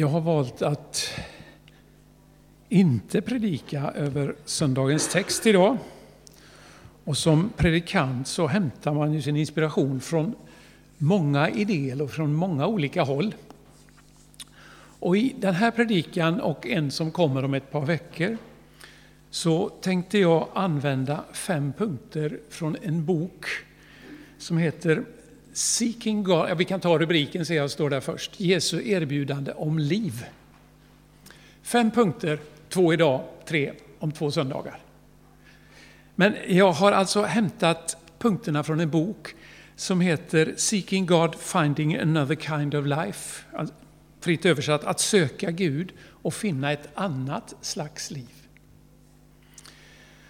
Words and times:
Jag 0.00 0.08
har 0.08 0.20
valt 0.20 0.62
att 0.62 1.10
inte 2.68 3.20
predika 3.20 3.90
över 3.90 4.34
söndagens 4.44 5.08
text 5.08 5.46
idag. 5.46 5.78
Och 7.04 7.16
som 7.16 7.50
predikant 7.56 8.28
så 8.28 8.46
hämtar 8.46 8.94
man 8.94 9.12
ju 9.12 9.22
sin 9.22 9.36
inspiration 9.36 10.00
från 10.00 10.34
många 10.98 11.50
idéer 11.50 12.02
och 12.02 12.10
från 12.10 12.34
många 12.34 12.66
olika 12.66 13.02
håll. 13.02 13.34
Och 14.98 15.16
i 15.16 15.34
den 15.38 15.54
här 15.54 15.70
predikan 15.70 16.40
och 16.40 16.66
en 16.66 16.90
som 16.90 17.10
kommer 17.10 17.44
om 17.44 17.54
ett 17.54 17.70
par 17.70 17.86
veckor 17.86 18.36
så 19.30 19.68
tänkte 19.68 20.18
jag 20.18 20.48
använda 20.54 21.24
fem 21.32 21.72
punkter 21.72 22.40
från 22.48 22.76
en 22.82 23.04
bok 23.04 23.46
som 24.38 24.58
heter 24.58 25.04
Seeking 25.58 26.22
God. 26.24 26.48
Ja, 26.48 26.54
vi 26.54 26.64
kan 26.64 26.80
ta 26.80 26.98
rubriken, 26.98 27.46
ser 27.46 27.56
jag 27.56 27.70
står 27.70 27.90
där 27.90 28.00
först. 28.00 28.40
Jesu 28.40 28.88
erbjudande 28.88 29.52
om 29.52 29.78
liv. 29.78 30.26
Fem 31.62 31.90
punkter, 31.90 32.38
två 32.68 32.92
idag, 32.92 33.24
tre 33.46 33.72
om 33.98 34.12
två 34.12 34.30
söndagar. 34.30 34.78
Men 36.14 36.34
jag 36.48 36.72
har 36.72 36.92
alltså 36.92 37.22
hämtat 37.22 37.96
punkterna 38.18 38.64
från 38.64 38.80
en 38.80 38.90
bok 38.90 39.34
som 39.76 40.00
heter 40.00 40.54
Seeking 40.56 41.06
God, 41.06 41.34
Finding 41.34 41.96
Another 41.96 42.36
Kind 42.36 42.74
of 42.74 42.86
Life. 42.86 43.44
Alltså, 43.52 43.74
fritt 44.20 44.46
översatt, 44.46 44.84
att 44.84 45.00
söka 45.00 45.50
Gud 45.50 45.92
och 46.00 46.34
finna 46.34 46.72
ett 46.72 46.88
annat 46.94 47.54
slags 47.60 48.10
liv. 48.10 48.34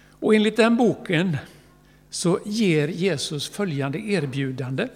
Och 0.09 0.35
enligt 0.35 0.57
den 0.57 0.77
boken 0.77 1.37
så 2.09 2.39
ger 2.45 2.87
Jesus 2.87 3.49
följande 3.49 3.99
erbjudande. 3.99 4.87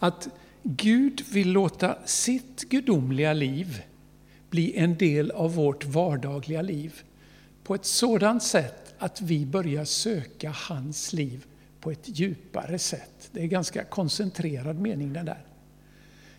Att 0.00 0.28
Gud 0.62 1.22
vill 1.32 1.52
låta 1.52 2.06
sitt 2.06 2.68
gudomliga 2.68 3.32
liv 3.32 3.82
bli 4.50 4.76
en 4.76 4.98
del 4.98 5.30
av 5.30 5.54
vårt 5.54 5.84
vardagliga 5.84 6.62
liv 6.62 7.00
på 7.64 7.74
ett 7.74 7.84
sådant 7.84 8.42
sätt 8.42 8.94
att 8.98 9.20
vi 9.20 9.46
börjar 9.46 9.84
söka 9.84 10.50
hans 10.50 11.12
liv 11.12 11.46
på 11.80 11.90
ett 11.90 12.18
djupare 12.18 12.78
sätt. 12.78 13.30
Det 13.32 13.40
är 13.40 13.44
en 13.44 13.50
ganska 13.50 13.84
koncentrerad 13.84 14.80
mening 14.80 15.12
den 15.12 15.26
där. 15.26 15.44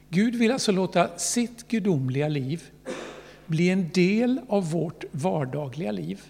Gud 0.09 0.35
vill 0.35 0.51
alltså 0.51 0.71
låta 0.71 1.17
sitt 1.17 1.67
gudomliga 1.67 2.27
liv 2.27 2.63
bli 3.45 3.69
en 3.69 3.89
del 3.89 4.41
av 4.47 4.71
vårt 4.71 5.03
vardagliga 5.11 5.91
liv 5.91 6.21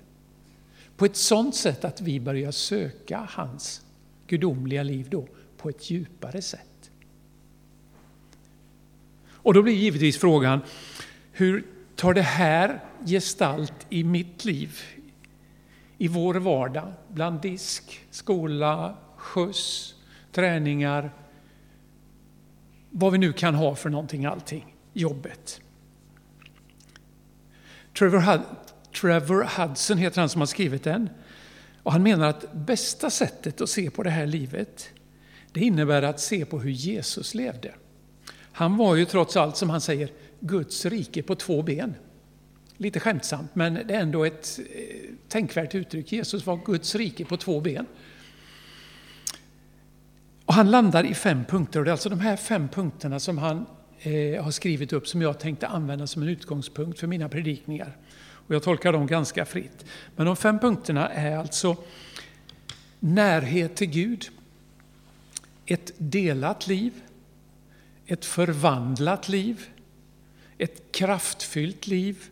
på 0.98 1.06
ett 1.06 1.16
sådant 1.16 1.56
sätt 1.56 1.86
att 1.86 2.02
vi 2.02 2.20
börjar 2.20 2.52
söka 2.52 3.28
hans 3.30 3.82
gudomliga 4.28 4.84
liv 4.84 5.08
då 5.10 5.28
på 5.58 5.70
ett 5.70 5.90
djupare 5.90 6.42
sätt. 6.42 6.71
Och 9.44 9.54
då 9.54 9.62
blir 9.62 9.74
givetvis 9.74 10.18
frågan, 10.18 10.62
hur 11.32 11.66
tar 11.96 12.14
det 12.14 12.22
här 12.22 12.80
gestalt 13.06 13.86
i 13.90 14.04
mitt 14.04 14.46
liv? 14.46 14.80
I 15.98 16.08
vår 16.08 16.36
vardag, 16.36 16.94
bland 17.08 17.42
disk, 17.42 18.00
skola, 18.12 18.98
skjuts, 19.16 19.96
träningar, 20.32 21.12
vad 22.90 23.12
vi 23.12 23.18
nu 23.18 23.34
kan 23.34 23.56
ha 23.56 23.76
för 23.76 23.90
någonting, 23.90 24.26
allting, 24.26 24.76
jobbet. 24.94 25.62
Trevor, 27.98 28.42
Trevor 29.02 29.44
Hudson 29.44 29.98
heter 29.98 30.20
han 30.20 30.30
som 30.30 30.42
har 30.42 30.46
skrivit 30.46 30.84
den. 30.84 31.10
Och 31.84 31.92
han 31.92 32.04
menar 32.04 32.28
att 32.28 32.54
bästa 32.54 33.10
sättet 33.10 33.62
att 33.62 33.70
se 33.70 33.90
på 33.90 34.04
det 34.04 34.10
här 34.10 34.26
livet, 34.26 34.90
det 35.52 35.60
innebär 35.60 36.02
att 36.02 36.20
se 36.20 36.46
på 36.46 36.60
hur 36.60 36.72
Jesus 36.72 37.34
levde. 37.34 37.74
Han 38.52 38.78
var 38.78 38.96
ju 38.96 39.06
trots 39.06 39.38
allt, 39.38 39.58
som 39.58 39.70
han 39.70 39.82
säger, 39.82 40.10
Guds 40.40 40.86
rike 40.86 41.24
på 41.24 41.36
två 41.36 41.62
ben. 41.62 41.96
Lite 42.78 43.00
skämtsamt, 43.00 43.56
men 43.56 43.74
det 43.74 43.94
är 43.94 44.00
ändå 44.00 44.26
ett 44.26 44.60
eh, 44.60 45.10
tänkvärt 45.28 45.76
uttryck. 45.76 46.12
Jesus 46.12 46.46
var 46.46 46.60
Guds 46.66 46.96
rike 46.96 47.26
på 47.26 47.38
två 47.38 47.60
ben. 47.60 47.86
Och 50.46 50.54
han 50.54 50.72
landar 50.72 51.04
i 51.04 51.14
fem 51.14 51.46
punkter, 51.46 51.80
och 51.80 51.86
det 51.86 51.90
är 51.90 51.92
alltså 51.92 52.10
de 52.10 52.20
här 52.20 52.36
fem 52.36 52.70
punkterna 52.70 53.20
som 53.20 53.38
han 53.38 53.66
eh, 54.00 54.44
har 54.44 54.52
skrivit 54.52 54.94
upp 54.94 55.08
som 55.08 55.22
jag 55.22 55.40
tänkte 55.40 55.68
använda 55.68 56.08
som 56.08 56.22
en 56.22 56.30
utgångspunkt 56.30 57.00
för 57.00 57.08
mina 57.08 57.30
predikningar. 57.30 57.98
Och 58.48 58.56
jag 58.56 58.64
tolkar 58.64 58.94
dem 58.94 59.08
ganska 59.08 59.46
fritt. 59.46 59.86
Men 60.16 60.26
de 60.26 60.36
fem 60.36 60.60
punkterna 60.60 61.10
är 61.10 61.38
alltså 61.38 61.76
närhet 63.00 63.76
till 63.76 63.90
Gud, 63.90 64.30
ett 65.66 65.92
delat 65.98 66.68
liv, 66.68 66.94
ett 68.12 68.26
förvandlat 68.26 69.30
liv, 69.30 69.70
ett 70.58 70.92
kraftfyllt 70.92 71.88
liv 71.88 72.24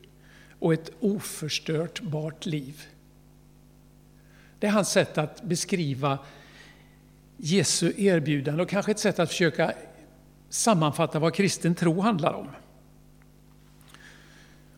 och 0.59 0.73
ett 0.73 0.91
oförstörtbart 0.99 2.45
liv. 2.45 2.81
Det 4.59 4.67
är 4.67 4.71
hans 4.71 4.91
sätt 4.91 5.17
att 5.17 5.43
beskriva 5.43 6.19
Jesu 7.37 7.93
erbjudande 7.97 8.63
och 8.63 8.69
kanske 8.69 8.91
ett 8.91 8.99
sätt 8.99 9.19
att 9.19 9.29
försöka 9.29 9.73
sammanfatta 10.49 11.19
vad 11.19 11.33
kristen 11.33 11.75
tro 11.75 12.01
handlar 12.01 12.33
om. 12.33 12.47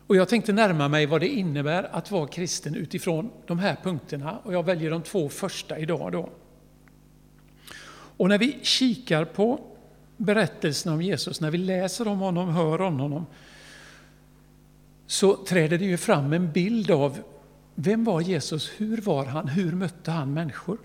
Och 0.06 0.16
jag 0.16 0.28
tänkte 0.28 0.52
närma 0.52 0.88
mig 0.88 1.06
vad 1.06 1.20
det 1.20 1.28
innebär 1.28 1.88
att 1.92 2.10
vara 2.10 2.26
kristen 2.26 2.74
utifrån 2.74 3.30
de 3.46 3.58
här 3.58 3.76
punkterna 3.82 4.38
och 4.38 4.54
jag 4.54 4.62
väljer 4.64 4.90
de 4.90 5.02
två 5.02 5.28
första 5.28 5.78
idag. 5.78 6.12
Då. 6.12 6.30
Och 8.16 8.28
när 8.28 8.38
vi 8.38 8.58
kikar 8.62 9.24
på 9.24 9.71
berättelsen 10.24 10.92
om 10.92 11.02
Jesus, 11.02 11.40
när 11.40 11.50
vi 11.50 11.58
läser 11.58 12.08
om 12.08 12.18
honom, 12.18 12.48
hör 12.48 12.80
om 12.80 13.00
honom, 13.00 13.26
så 15.06 15.36
träder 15.36 15.78
det 15.78 15.84
ju 15.84 15.96
fram 15.96 16.32
en 16.32 16.52
bild 16.52 16.90
av 16.90 17.18
vem 17.74 18.04
var 18.04 18.20
Jesus, 18.20 18.70
hur 18.76 19.00
var 19.00 19.24
han, 19.24 19.48
hur 19.48 19.72
mötte 19.72 20.10
han 20.10 20.34
människor? 20.34 20.78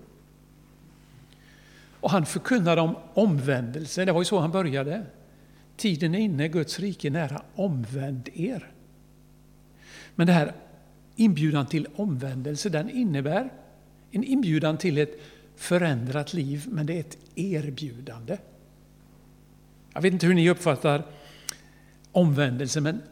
Och 2.00 2.10
han 2.10 2.26
förkunnade 2.26 2.80
om 2.80 2.96
omvändelse, 3.14 4.04
det 4.04 4.12
var 4.12 4.20
ju 4.20 4.24
så 4.24 4.38
han 4.38 4.50
började. 4.50 5.06
Tiden 5.76 6.14
är 6.14 6.18
inne, 6.18 6.48
Guds 6.48 6.80
rike 6.80 7.08
är 7.08 7.10
nära, 7.10 7.42
omvänd 7.54 8.28
er. 8.34 8.70
Men 10.14 10.26
det 10.26 10.32
här 10.32 10.52
inbjudan 11.16 11.66
till 11.66 11.86
omvändelse, 11.96 12.68
den 12.68 12.90
innebär 12.90 13.52
en 14.10 14.24
inbjudan 14.24 14.78
till 14.78 14.98
ett 14.98 15.20
förändrat 15.56 16.34
liv, 16.34 16.64
men 16.68 16.86
det 16.86 16.94
är 16.94 17.00
ett 17.00 17.18
erbjudande. 17.34 18.36
Jag 19.98 20.02
vet 20.02 20.12
inte 20.12 20.26
hur 20.26 20.34
ni 20.34 20.50
uppfattar 20.50 21.06
omvändelse, 22.12 22.80
men 22.80 23.02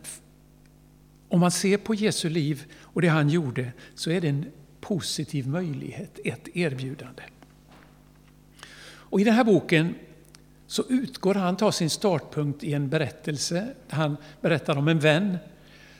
om 1.29 1.41
man 1.41 1.51
ser 1.51 1.77
på 1.77 1.95
Jesu 1.95 2.29
liv 2.29 2.65
och 2.83 3.03
det 3.03 3.09
han 3.09 3.29
gjorde 3.29 3.73
så 3.95 4.11
är 4.11 4.21
det 4.21 4.29
en 4.29 4.47
positiv 4.81 5.49
möjlighet, 5.49 6.19
ett 6.25 6.57
erbjudande. 6.57 7.23
Och 8.85 9.21
I 9.21 9.25
den 9.25 9.35
här 9.35 9.45
boken 9.45 9.95
så 10.67 10.85
utgår 10.89 11.35
han, 11.35 11.57
tar 11.57 11.71
sin 11.71 11.91
startpunkt 11.91 12.65
i 12.65 12.73
en 12.73 12.89
berättelse. 12.89 13.75
Han 13.89 14.17
berättar 14.41 14.77
om 14.77 14.89
en 14.89 14.99
vän 14.99 15.39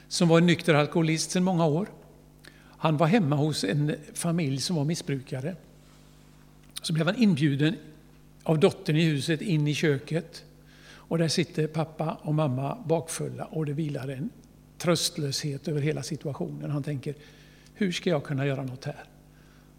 som 0.07 0.27
var 0.27 0.37
en 0.37 0.45
nykter 0.45 0.73
alkoholist 0.73 1.31
sedan 1.31 1.43
många 1.43 1.65
år. 1.65 1.89
Han 2.77 2.97
var 2.97 3.07
hemma 3.07 3.35
hos 3.35 3.63
en 3.63 3.95
familj 4.13 4.61
som 4.61 4.75
var 4.75 4.83
missbrukare. 4.83 5.55
Så 6.81 6.93
blev 6.93 7.05
han 7.05 7.15
inbjuden 7.15 7.75
av 8.43 8.59
dottern 8.59 8.95
i 8.95 9.03
huset 9.03 9.41
in 9.41 9.67
i 9.67 9.75
köket. 9.75 10.43
Och 11.07 11.17
där 11.17 11.27
sitter 11.27 11.67
pappa 11.67 12.17
och 12.21 12.35
mamma 12.35 12.77
bakfulla 12.85 13.45
och 13.45 13.65
det 13.65 13.73
vilar 13.73 14.07
en 14.07 14.29
tröstlöshet 14.77 15.67
över 15.67 15.81
hela 15.81 16.03
situationen. 16.03 16.71
Han 16.71 16.83
tänker, 16.83 17.15
hur 17.73 17.91
ska 17.91 18.09
jag 18.09 18.23
kunna 18.23 18.45
göra 18.45 18.63
något 18.63 18.85
här? 18.85 19.03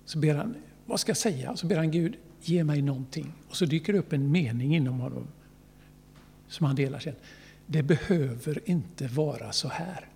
Så 0.04 0.18
ber 0.18 0.34
han, 0.34 0.54
vad 0.86 1.00
ska 1.00 1.10
jag 1.10 1.16
säga? 1.16 1.56
Så 1.56 1.66
ber 1.66 1.76
han 1.76 1.90
Gud, 1.90 2.16
ge 2.40 2.64
mig 2.64 2.82
någonting. 2.82 3.32
Och 3.48 3.56
så 3.56 3.64
dyker 3.64 3.92
det 3.92 3.98
upp 3.98 4.12
en 4.12 4.30
mening 4.30 4.76
inom 4.76 5.00
honom 5.00 5.26
som 6.48 6.66
han 6.66 6.76
delar 6.76 6.98
sen. 6.98 7.14
Det 7.66 7.82
behöver 7.82 8.60
inte 8.64 9.06
vara 9.06 9.52
så 9.52 9.68
här. 9.68 10.08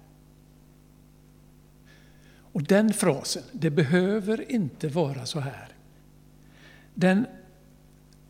Och 2.52 2.62
den 2.62 2.92
frasen, 2.92 3.42
det 3.52 3.70
behöver 3.70 4.52
inte 4.52 4.88
vara 4.88 5.26
så 5.26 5.40
här, 5.40 5.68
den 6.94 7.26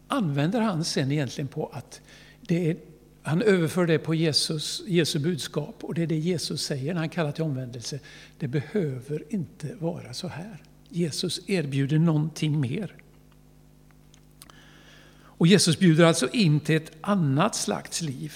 använder 0.09 0.61
han 0.61 0.85
sen 0.85 1.13
egentligen 1.13 1.49
på 1.49 1.67
att 1.67 2.01
är, 2.49 2.77
han 3.23 3.43
överför 3.43 3.87
det 3.87 3.99
på 3.99 4.15
Jesus, 4.15 4.83
Jesu 4.87 5.19
budskap 5.19 5.85
och 5.85 5.95
det 5.95 6.03
är 6.03 6.07
det 6.07 6.19
Jesus 6.19 6.63
säger 6.63 6.95
när 6.95 7.01
han 7.01 7.09
kallar 7.09 7.33
till 7.33 7.45
omvändelse. 7.45 8.01
Det 8.39 8.49
behöver 8.49 9.25
inte 9.29 9.75
vara 9.75 10.15
så 10.15 10.29
här. 10.29 10.63
Jesus 10.89 11.41
erbjuder 11.47 11.99
någonting 11.99 12.61
mer. 12.61 12.95
Och 15.43 15.47
Jesus 15.47 15.79
bjuder 15.79 16.05
alltså 16.05 16.29
in 16.29 16.61
till 16.61 16.77
ett 16.77 16.93
annat 17.01 17.55
slags 17.55 18.03
liv 18.03 18.33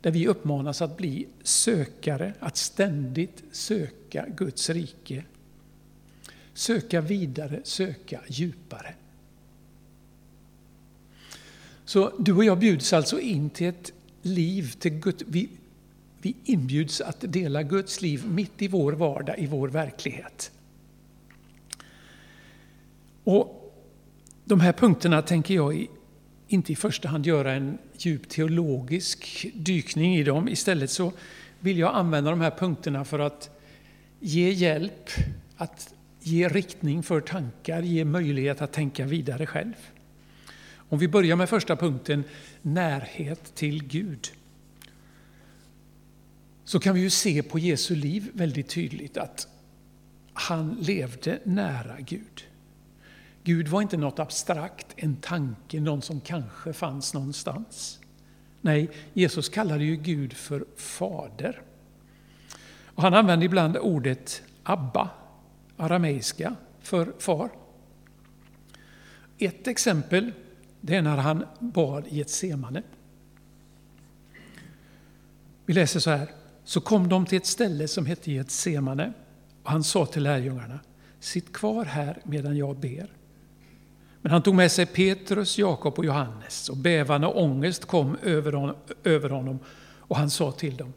där 0.00 0.10
vi 0.10 0.26
uppmanas 0.26 0.82
att 0.82 0.96
bli 0.96 1.26
sökare, 1.42 2.34
att 2.40 2.56
ständigt 2.56 3.42
söka 3.52 4.26
Guds 4.36 4.70
rike. 4.70 5.24
Söka 6.54 7.00
vidare, 7.00 7.60
söka 7.64 8.20
djupare. 8.28 8.94
Så 11.84 12.12
du 12.18 12.32
och 12.32 12.44
jag 12.44 12.58
bjuds 12.58 12.92
alltså 12.92 13.20
in 13.20 13.50
till 13.50 13.66
ett 13.66 13.92
liv, 14.22 14.72
till 14.78 14.92
Gud. 14.92 15.22
Vi, 15.26 15.48
Vi 16.22 16.34
inbjuds 16.44 17.00
att 17.00 17.20
dela 17.20 17.62
Guds 17.62 18.02
liv 18.02 18.26
mitt 18.26 18.62
i 18.62 18.68
vår 18.68 18.92
vardag, 18.92 19.38
i 19.38 19.46
vår 19.46 19.68
verklighet. 19.68 20.50
Och 23.24 23.58
De 24.44 24.60
här 24.60 24.72
punkterna 24.72 25.22
tänker 25.22 25.54
jag 25.54 25.86
inte 26.48 26.72
i 26.72 26.76
första 26.76 27.08
hand 27.08 27.26
göra 27.26 27.52
en 27.52 27.78
djup 27.98 28.28
teologisk 28.28 29.46
dykning 29.54 30.16
i 30.16 30.24
dem. 30.24 30.48
Istället 30.48 30.90
så 30.90 31.12
vill 31.60 31.78
jag 31.78 31.94
använda 31.94 32.30
de 32.30 32.40
här 32.40 32.50
punkterna 32.50 33.04
för 33.04 33.18
att 33.18 33.50
ge 34.20 34.50
hjälp, 34.50 35.10
att 35.56 35.94
ge 36.20 36.48
riktning 36.48 37.02
för 37.02 37.20
tankar, 37.20 37.82
ge 37.82 38.04
möjlighet 38.04 38.62
att 38.62 38.72
tänka 38.72 39.06
vidare 39.06 39.46
själv. 39.46 39.74
Om 40.92 40.98
vi 40.98 41.08
börjar 41.08 41.36
med 41.36 41.48
första 41.48 41.76
punkten, 41.76 42.24
närhet 42.62 43.54
till 43.54 43.84
Gud. 43.84 44.28
Så 46.64 46.80
kan 46.80 46.94
vi 46.94 47.00
ju 47.00 47.10
se 47.10 47.42
på 47.42 47.58
Jesu 47.58 47.94
liv 47.94 48.30
väldigt 48.34 48.68
tydligt 48.68 49.16
att 49.16 49.48
han 50.32 50.76
levde 50.80 51.38
nära 51.44 51.96
Gud. 52.00 52.44
Gud 53.44 53.68
var 53.68 53.82
inte 53.82 53.96
något 53.96 54.18
abstrakt, 54.18 54.86
en 54.96 55.16
tanke, 55.16 55.80
någon 55.80 56.02
som 56.02 56.20
kanske 56.20 56.72
fanns 56.72 57.14
någonstans. 57.14 58.00
Nej, 58.60 58.90
Jesus 59.12 59.48
kallade 59.48 59.84
ju 59.84 59.96
Gud 59.96 60.32
för 60.32 60.64
Fader. 60.76 61.62
Och 62.86 63.02
han 63.02 63.14
använde 63.14 63.44
ibland 63.44 63.76
ordet 63.76 64.42
Abba, 64.62 65.10
arameiska, 65.76 66.56
för 66.80 67.12
far. 67.18 67.50
Ett 69.38 69.66
exempel 69.66 70.32
det 70.84 70.96
är 70.96 71.02
när 71.02 71.16
han 71.16 71.44
bad 71.58 72.04
i 72.08 72.20
ett 72.20 72.30
semane. 72.30 72.82
Vi 75.66 75.74
läser 75.74 76.00
så 76.00 76.10
här. 76.10 76.28
Så 76.64 76.80
kom 76.80 77.08
de 77.08 77.26
till 77.26 77.36
ett 77.36 77.46
ställe 77.46 77.88
som 77.88 78.06
hette 78.06 78.32
Getsemane 78.32 79.12
och 79.62 79.70
han 79.70 79.84
sa 79.84 80.06
till 80.06 80.22
lärjungarna, 80.22 80.80
sitt 81.20 81.52
kvar 81.52 81.84
här 81.84 82.18
medan 82.24 82.56
jag 82.56 82.76
ber. 82.76 83.06
Men 84.22 84.32
han 84.32 84.42
tog 84.42 84.54
med 84.54 84.72
sig 84.72 84.86
Petrus, 84.86 85.58
Jakob 85.58 85.98
och 85.98 86.04
Johannes 86.04 86.68
och 86.68 86.76
bävan 86.76 87.24
och 87.24 87.42
ångest 87.42 87.84
kom 87.84 88.16
över 89.04 89.30
honom 89.30 89.58
och 89.98 90.16
han 90.16 90.30
sa 90.30 90.52
till 90.52 90.76
dem, 90.76 90.92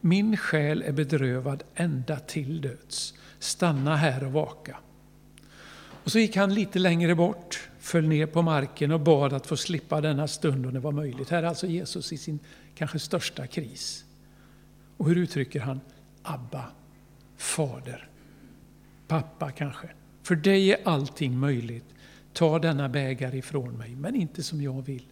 min 0.00 0.36
själ 0.36 0.82
är 0.82 0.92
bedrövad 0.92 1.62
ända 1.74 2.16
till 2.16 2.60
döds, 2.60 3.14
stanna 3.38 3.96
här 3.96 4.24
och 4.24 4.32
vaka. 4.32 4.76
Och 6.04 6.12
så 6.12 6.18
gick 6.18 6.36
han 6.36 6.54
lite 6.54 6.78
längre 6.78 7.14
bort, 7.14 7.69
föll 7.80 8.08
ner 8.08 8.26
på 8.26 8.42
marken 8.42 8.90
och 8.90 9.00
bad 9.00 9.32
att 9.32 9.46
få 9.46 9.56
slippa 9.56 10.00
denna 10.00 10.28
stund 10.28 10.66
om 10.66 10.74
det 10.74 10.80
var 10.80 10.92
möjligt. 10.92 11.30
Här 11.30 11.42
är 11.42 11.46
alltså 11.46 11.66
Jesus 11.66 12.12
i 12.12 12.18
sin 12.18 12.38
kanske 12.74 12.98
största 12.98 13.46
kris. 13.46 14.04
Och 14.96 15.08
hur 15.08 15.16
uttrycker 15.16 15.60
han? 15.60 15.80
Abba, 16.22 16.64
Fader, 17.36 18.08
pappa 19.08 19.50
kanske. 19.50 19.88
För 20.22 20.34
dig 20.34 20.72
är 20.72 20.78
allting 20.84 21.38
möjligt. 21.38 21.84
Ta 22.32 22.58
denna 22.58 22.88
bägare 22.88 23.38
ifrån 23.38 23.72
mig, 23.78 23.96
men 23.96 24.16
inte 24.16 24.42
som 24.42 24.62
jag 24.62 24.82
vill, 24.82 25.06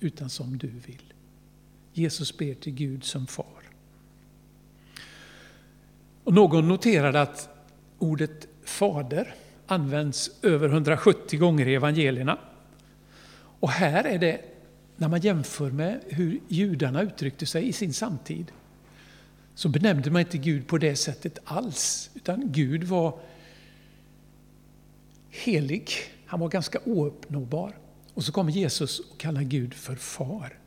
utan 0.00 0.30
som 0.30 0.58
du 0.58 0.68
vill. 0.68 1.12
Jesus 1.92 2.38
ber 2.38 2.54
till 2.54 2.74
Gud 2.74 3.04
som 3.04 3.26
far. 3.26 3.62
Och 6.24 6.34
någon 6.34 6.68
noterade 6.68 7.20
att 7.20 7.48
ordet 7.98 8.48
fader 8.64 9.34
används 9.66 10.30
över 10.42 10.68
170 10.68 11.38
gånger 11.38 11.68
i 11.68 11.74
evangelierna. 11.74 12.38
Och 13.60 13.70
här 13.70 14.04
är 14.04 14.18
det, 14.18 14.40
när 14.96 15.08
man 15.08 15.20
jämför 15.20 15.70
med 15.70 16.00
hur 16.06 16.40
judarna 16.48 17.02
uttryckte 17.02 17.46
sig 17.46 17.68
i 17.68 17.72
sin 17.72 17.92
samtid, 17.92 18.52
så 19.54 19.68
benämnde 19.68 20.10
man 20.10 20.20
inte 20.20 20.38
Gud 20.38 20.66
på 20.66 20.78
det 20.78 20.96
sättet 20.96 21.38
alls. 21.44 22.10
Utan 22.14 22.52
Gud 22.52 22.84
var 22.84 23.18
helig, 25.30 25.90
han 26.26 26.40
var 26.40 26.48
ganska 26.48 26.78
ouppnåbar. 26.84 27.76
Och 28.14 28.24
så 28.24 28.32
kommer 28.32 28.52
Jesus 28.52 28.98
och 28.98 29.18
kallar 29.18 29.42
Gud 29.42 29.74
för 29.74 29.94
far. 29.94 30.58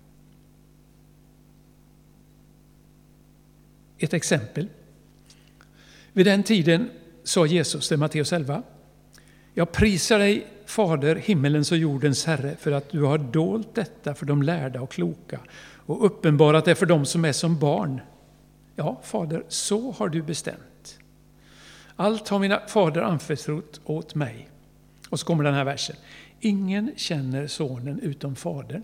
Ett 3.98 4.14
exempel. 4.14 4.68
Vid 6.14 6.26
den 6.26 6.44
tiden 6.44 6.90
sa 7.24 7.46
Jesus, 7.46 7.90
det 7.90 7.96
är 7.96 7.98
Matteus 7.98 8.34
11, 8.34 8.64
jag 9.54 9.72
prisar 9.72 10.20
dig, 10.20 10.48
Fader, 10.66 11.16
himmelens 11.16 11.72
och 11.72 11.78
jordens 11.78 12.26
Herre, 12.26 12.56
för 12.60 12.72
att 12.72 12.90
du 12.90 13.04
har 13.04 13.18
dolt 13.18 13.76
detta 13.76 14.16
för 14.16 14.26
de 14.26 14.44
lärda 14.44 14.82
och 14.82 14.92
kloka 14.92 15.40
och 15.86 16.06
uppenbarat 16.06 16.66
det 16.66 16.76
för 16.76 16.86
dem 16.86 17.06
som 17.06 17.26
är 17.26 17.32
som 17.32 17.60
barn. 17.60 18.02
Ja, 18.76 19.02
Fader, 19.04 19.44
så 19.48 19.92
har 19.92 20.10
du 20.10 20.22
bestämt. 20.22 21.00
Allt 21.96 22.28
har 22.28 22.40
mina 22.40 22.60
fader 22.68 23.02
anförtrott 23.02 23.82
åt 23.86 24.16
mig. 24.16 24.50
Och 25.10 25.20
så 25.20 25.26
kommer 25.26 25.44
den 25.44 25.54
här 25.54 25.64
versen. 25.64 25.96
Ingen 26.40 26.92
känner 26.96 27.48
sonen 27.48 28.00
utom 28.00 28.36
fadern. 28.36 28.84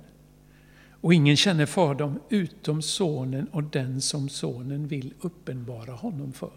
Och 1.02 1.14
ingen 1.14 1.38
känner 1.38 1.66
fadern 1.66 2.20
utom 2.30 2.82
sonen 2.82 3.48
och 3.48 3.64
den 3.64 4.02
som 4.02 4.30
sonen 4.30 4.88
vill 4.88 5.14
uppenbara 5.22 5.92
honom 5.92 6.34
för. 6.34 6.52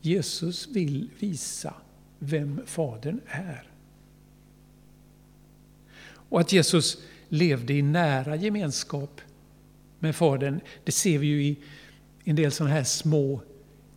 Jesus 0.00 0.68
vill 0.68 1.10
visa 1.18 1.74
vem 2.24 2.60
Fadern 2.66 3.20
är. 3.26 3.70
Och 6.28 6.40
att 6.40 6.52
Jesus 6.52 6.98
levde 7.28 7.74
i 7.74 7.82
nära 7.82 8.36
gemenskap 8.36 9.20
med 9.98 10.16
Fadern, 10.16 10.60
det 10.84 10.92
ser 10.92 11.18
vi 11.18 11.26
ju 11.26 11.44
i 11.44 11.56
en 12.24 12.36
del 12.36 12.52
sådana 12.52 12.74
här 12.74 12.84
små 12.84 13.40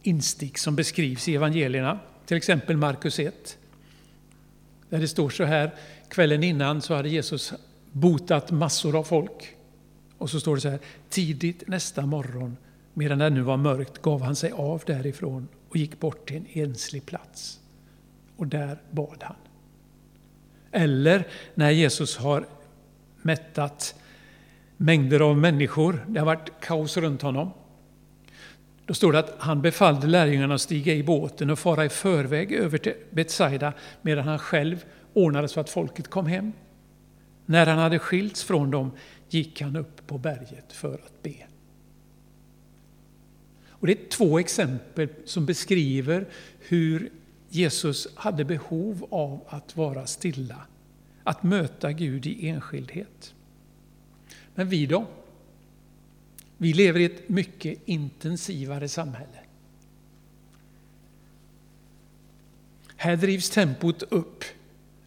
instick 0.01 0.57
som 0.57 0.75
beskrivs 0.75 1.27
i 1.27 1.35
evangelierna. 1.35 1.99
Till 2.25 2.37
exempel 2.37 2.77
Markus 2.77 3.19
1. 3.19 3.57
Där 4.89 4.99
det 4.99 5.07
står 5.07 5.29
så 5.29 5.43
här, 5.43 5.75
kvällen 6.09 6.43
innan 6.43 6.81
så 6.81 6.95
hade 6.95 7.09
Jesus 7.09 7.53
botat 7.91 8.51
massor 8.51 8.99
av 8.99 9.03
folk. 9.03 9.55
Och 10.17 10.29
så 10.29 10.39
står 10.39 10.55
det 10.55 10.61
så 10.61 10.69
här, 10.69 10.79
tidigt 11.09 11.67
nästa 11.67 12.05
morgon, 12.05 12.57
medan 12.93 13.17
det 13.17 13.29
nu 13.29 13.41
var 13.41 13.57
mörkt, 13.57 14.01
gav 14.01 14.21
han 14.21 14.35
sig 14.35 14.51
av 14.51 14.83
därifrån 14.85 15.47
och 15.69 15.77
gick 15.77 15.99
bort 15.99 16.27
till 16.27 16.37
en 16.37 16.47
enslig 16.53 17.05
plats. 17.05 17.59
Och 18.37 18.47
där 18.47 18.77
bad 18.91 19.17
han. 19.21 19.35
Eller 20.71 21.27
när 21.55 21.71
Jesus 21.71 22.17
har 22.17 22.45
mättat 23.21 23.95
mängder 24.77 25.19
av 25.19 25.37
människor, 25.37 26.05
det 26.07 26.19
har 26.19 26.25
varit 26.25 26.51
kaos 26.61 26.97
runt 26.97 27.21
honom. 27.21 27.51
Då 28.85 28.93
står 28.93 29.13
det 29.13 29.19
att 29.19 29.35
han 29.37 29.61
befallde 29.61 30.07
lärjungarna 30.07 30.55
att 30.55 30.61
stiga 30.61 30.93
i 30.93 31.03
båten 31.03 31.49
och 31.49 31.59
fara 31.59 31.85
i 31.85 31.89
förväg 31.89 32.51
över 32.51 32.77
till 32.77 32.93
Betsaida 33.11 33.73
medan 34.01 34.27
han 34.27 34.39
själv 34.39 34.85
ordnade 35.13 35.47
så 35.47 35.59
att 35.59 35.69
folket 35.69 36.07
kom 36.07 36.25
hem. 36.25 36.51
När 37.45 37.65
han 37.65 37.79
hade 37.79 37.99
skilts 37.99 38.43
från 38.43 38.71
dem 38.71 38.91
gick 39.29 39.61
han 39.61 39.75
upp 39.75 40.07
på 40.07 40.17
berget 40.17 40.73
för 40.73 40.93
att 40.93 41.23
be. 41.23 41.35
Och 43.69 43.87
det 43.87 43.93
är 43.93 44.09
två 44.09 44.39
exempel 44.39 45.09
som 45.25 45.45
beskriver 45.45 46.25
hur 46.59 47.09
Jesus 47.49 48.07
hade 48.15 48.45
behov 48.45 49.07
av 49.09 49.43
att 49.47 49.77
vara 49.77 50.07
stilla, 50.07 50.61
att 51.23 51.43
möta 51.43 51.91
Gud 51.91 52.25
i 52.25 52.47
enskildhet. 52.47 53.33
Men 54.55 54.69
vi 54.69 54.85
då? 54.85 55.05
Vi 56.57 56.73
lever 56.73 56.99
i 56.99 57.05
ett 57.05 57.29
mycket 57.29 57.79
intensivare 57.85 58.89
samhälle. 58.89 59.39
Här 62.95 63.15
drivs 63.15 63.49
tempot 63.49 64.03
upp 64.03 64.43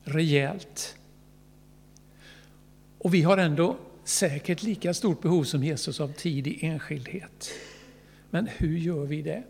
rejält. 0.05 0.97
Och 2.99 3.15
vi 3.15 3.23
har 3.23 3.39
ändå 3.39 3.77
säkert 4.05 4.63
lika 4.63 4.95
stort 4.95 5.23
behov 5.23 5.45
som 5.45 5.65
Jesus 5.65 6.01
av 6.01 6.13
tid 6.13 6.47
i 6.47 6.67
enskildhet. 6.67 7.51
Men 8.31 8.47
hur 8.47 8.79
gör 8.79 9.05
vi 9.05 9.23
det? 9.23 9.43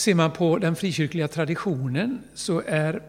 Ser 0.00 0.14
man 0.14 0.30
på 0.30 0.58
den 0.58 0.76
frikyrkliga 0.76 1.28
traditionen 1.28 2.22
så 2.34 2.62
är 2.66 3.02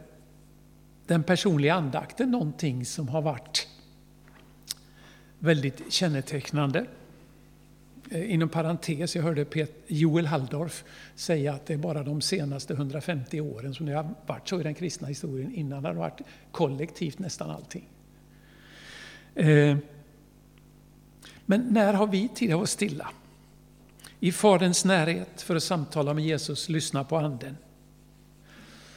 den 1.07 1.23
personliga 1.23 1.73
andakten 1.73 2.31
någonting 2.31 2.85
som 2.85 3.07
har 3.07 3.21
varit 3.21 3.67
väldigt 5.39 5.93
kännetecknande. 5.93 6.85
Eh, 8.09 8.33
inom 8.33 8.49
parentes, 8.49 9.15
jag 9.15 9.23
hörde 9.23 9.67
Joel 9.87 10.25
Halldorf 10.25 10.83
säga 11.15 11.53
att 11.53 11.65
det 11.65 11.73
är 11.73 11.77
bara 11.77 12.03
de 12.03 12.21
senaste 12.21 12.73
150 12.73 13.41
åren 13.41 13.73
som 13.73 13.85
det 13.85 13.93
har 13.93 14.15
varit 14.25 14.49
så 14.49 14.59
i 14.59 14.63
den 14.63 14.75
kristna 14.75 15.07
historien. 15.07 15.55
Innan 15.55 15.85
har 15.85 15.93
det 15.93 15.99
varit 15.99 16.21
kollektivt 16.51 17.19
nästan 17.19 17.49
allting. 17.49 17.89
Eh, 19.35 19.77
men 21.45 21.61
när 21.61 21.93
har 21.93 22.07
vi 22.07 22.27
tid 22.27 22.51
att 22.51 22.57
vara 22.57 22.67
stilla? 22.67 23.11
I 24.23 24.31
Faderns 24.31 24.85
närhet 24.85 25.41
för 25.41 25.55
att 25.55 25.63
samtala 25.63 26.13
med 26.13 26.23
Jesus, 26.23 26.69
lyssna 26.69 27.03
på 27.03 27.17
Anden. 27.17 27.57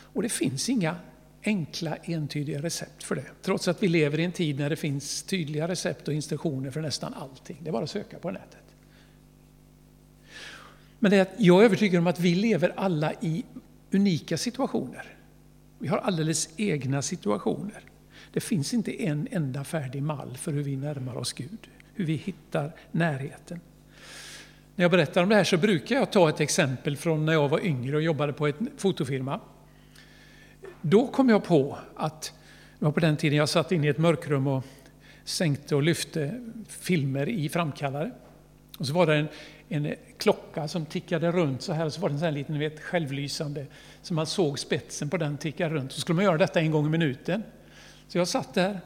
Och 0.03 0.23
det 0.23 0.29
finns 0.29 0.69
inga 0.69 0.97
enkla, 1.45 1.97
entydiga 1.97 2.63
recept 2.63 3.05
för 3.05 3.15
det. 3.15 3.27
Trots 3.43 3.69
att 3.69 3.83
vi 3.83 3.89
lever 3.89 4.21
i 4.21 4.25
en 4.25 4.33
tid 4.33 4.59
när 4.59 4.71
det 4.71 4.77
finns 4.77 5.23
tydliga 5.23 5.69
recept 5.69 6.09
och 6.09 6.15
instruktioner 6.15 6.71
för 6.71 6.81
nästan 6.81 7.15
allting. 7.15 7.57
Det 7.61 7.69
är 7.69 7.73
bara 7.73 7.85
att 7.85 7.91
söka 7.91 8.19
på 8.19 8.31
nätet. 8.31 8.65
Men 10.99 11.11
det 11.11 11.17
är 11.17 11.23
att 11.23 11.35
jag 11.39 11.61
är 11.61 11.65
övertygad 11.65 11.99
om 11.99 12.07
att 12.07 12.21
vi 12.21 12.35
lever 12.35 12.73
alla 12.77 13.13
i 13.13 13.45
unika 13.93 14.39
situationer. 14.39 15.17
Vi 15.79 15.89
har 15.89 15.99
alldeles 15.99 16.49
egna 16.57 17.03
situationer. 17.03 17.81
Det 18.33 18.41
finns 18.41 18.75
inte 18.75 19.03
en 19.03 19.29
enda 19.31 19.65
färdig 19.65 20.03
mall 20.03 20.37
för 20.37 20.53
hur 20.53 20.63
vi 20.63 20.77
närmar 20.77 21.17
oss 21.17 21.33
Gud, 21.33 21.69
hur 21.95 22.05
vi 22.05 22.17
hittar 22.17 22.73
närheten. 22.93 23.61
När 24.77 24.85
jag 24.85 24.91
berättar 24.91 25.23
om 25.23 25.29
det 25.29 25.35
här 25.35 25.45
så 25.45 25.57
brukar 25.57 25.97
jag 25.97 26.13
ta 26.13 26.29
ett 26.29 26.41
exempel 26.41 26.97
från 26.97 27.27
när 27.27 27.33
jag 27.33 27.49
var 27.49 27.67
yngre 27.67 27.97
och 27.97 28.03
jobbade 28.03 28.33
på 28.33 28.47
en 28.47 28.71
fotofirma. 28.77 29.41
Då 30.81 31.07
kom 31.07 31.29
jag 31.29 31.45
på 31.45 31.79
att, 31.97 32.33
det 32.79 32.85
var 32.85 32.93
på 32.93 33.01
den 33.01 33.17
tiden 33.17 33.39
jag 33.39 33.49
satt 33.49 33.73
inne 33.73 33.87
i 33.87 33.91
ett 33.91 33.99
mörkrum 33.99 34.47
och 34.47 34.65
sänkte 35.25 35.77
och 35.77 35.83
lyfte 35.83 36.41
filmer 36.69 37.29
i 37.29 37.49
framkallare. 37.49 38.11
Och 38.79 38.87
så 38.87 38.95
var 38.95 39.07
det 39.07 39.15
en, 39.15 39.29
en 39.69 39.95
klocka 40.19 40.69
som 40.69 40.87
tickade 40.87 41.33
runt 41.33 41.63
så 41.63 41.73
här, 41.73 41.87
och 41.87 41.93
så 41.93 42.01
var 42.01 42.09
det 42.09 42.15
en 42.15 42.19
sån 42.19 42.27
här 42.27 42.33
liten 42.33 42.59
vet, 42.59 42.81
självlysande, 42.81 43.67
så 44.03 44.15
man 44.15 44.27
såg 44.27 44.59
spetsen 44.59 45.11
på 45.11 45.17
den 45.17 45.37
ticka 45.37 45.69
runt. 45.69 45.93
Så 45.93 46.01
skulle 46.01 46.17
man 46.17 46.25
göra 46.25 46.39
detta 46.39 46.61
en 46.61 46.71
gång 46.71 46.87
i 46.87 46.89
minuten. 46.89 47.43
Så 48.09 48.19
jag 48.19 48.29
satt 48.29 48.55
där, 48.55 48.81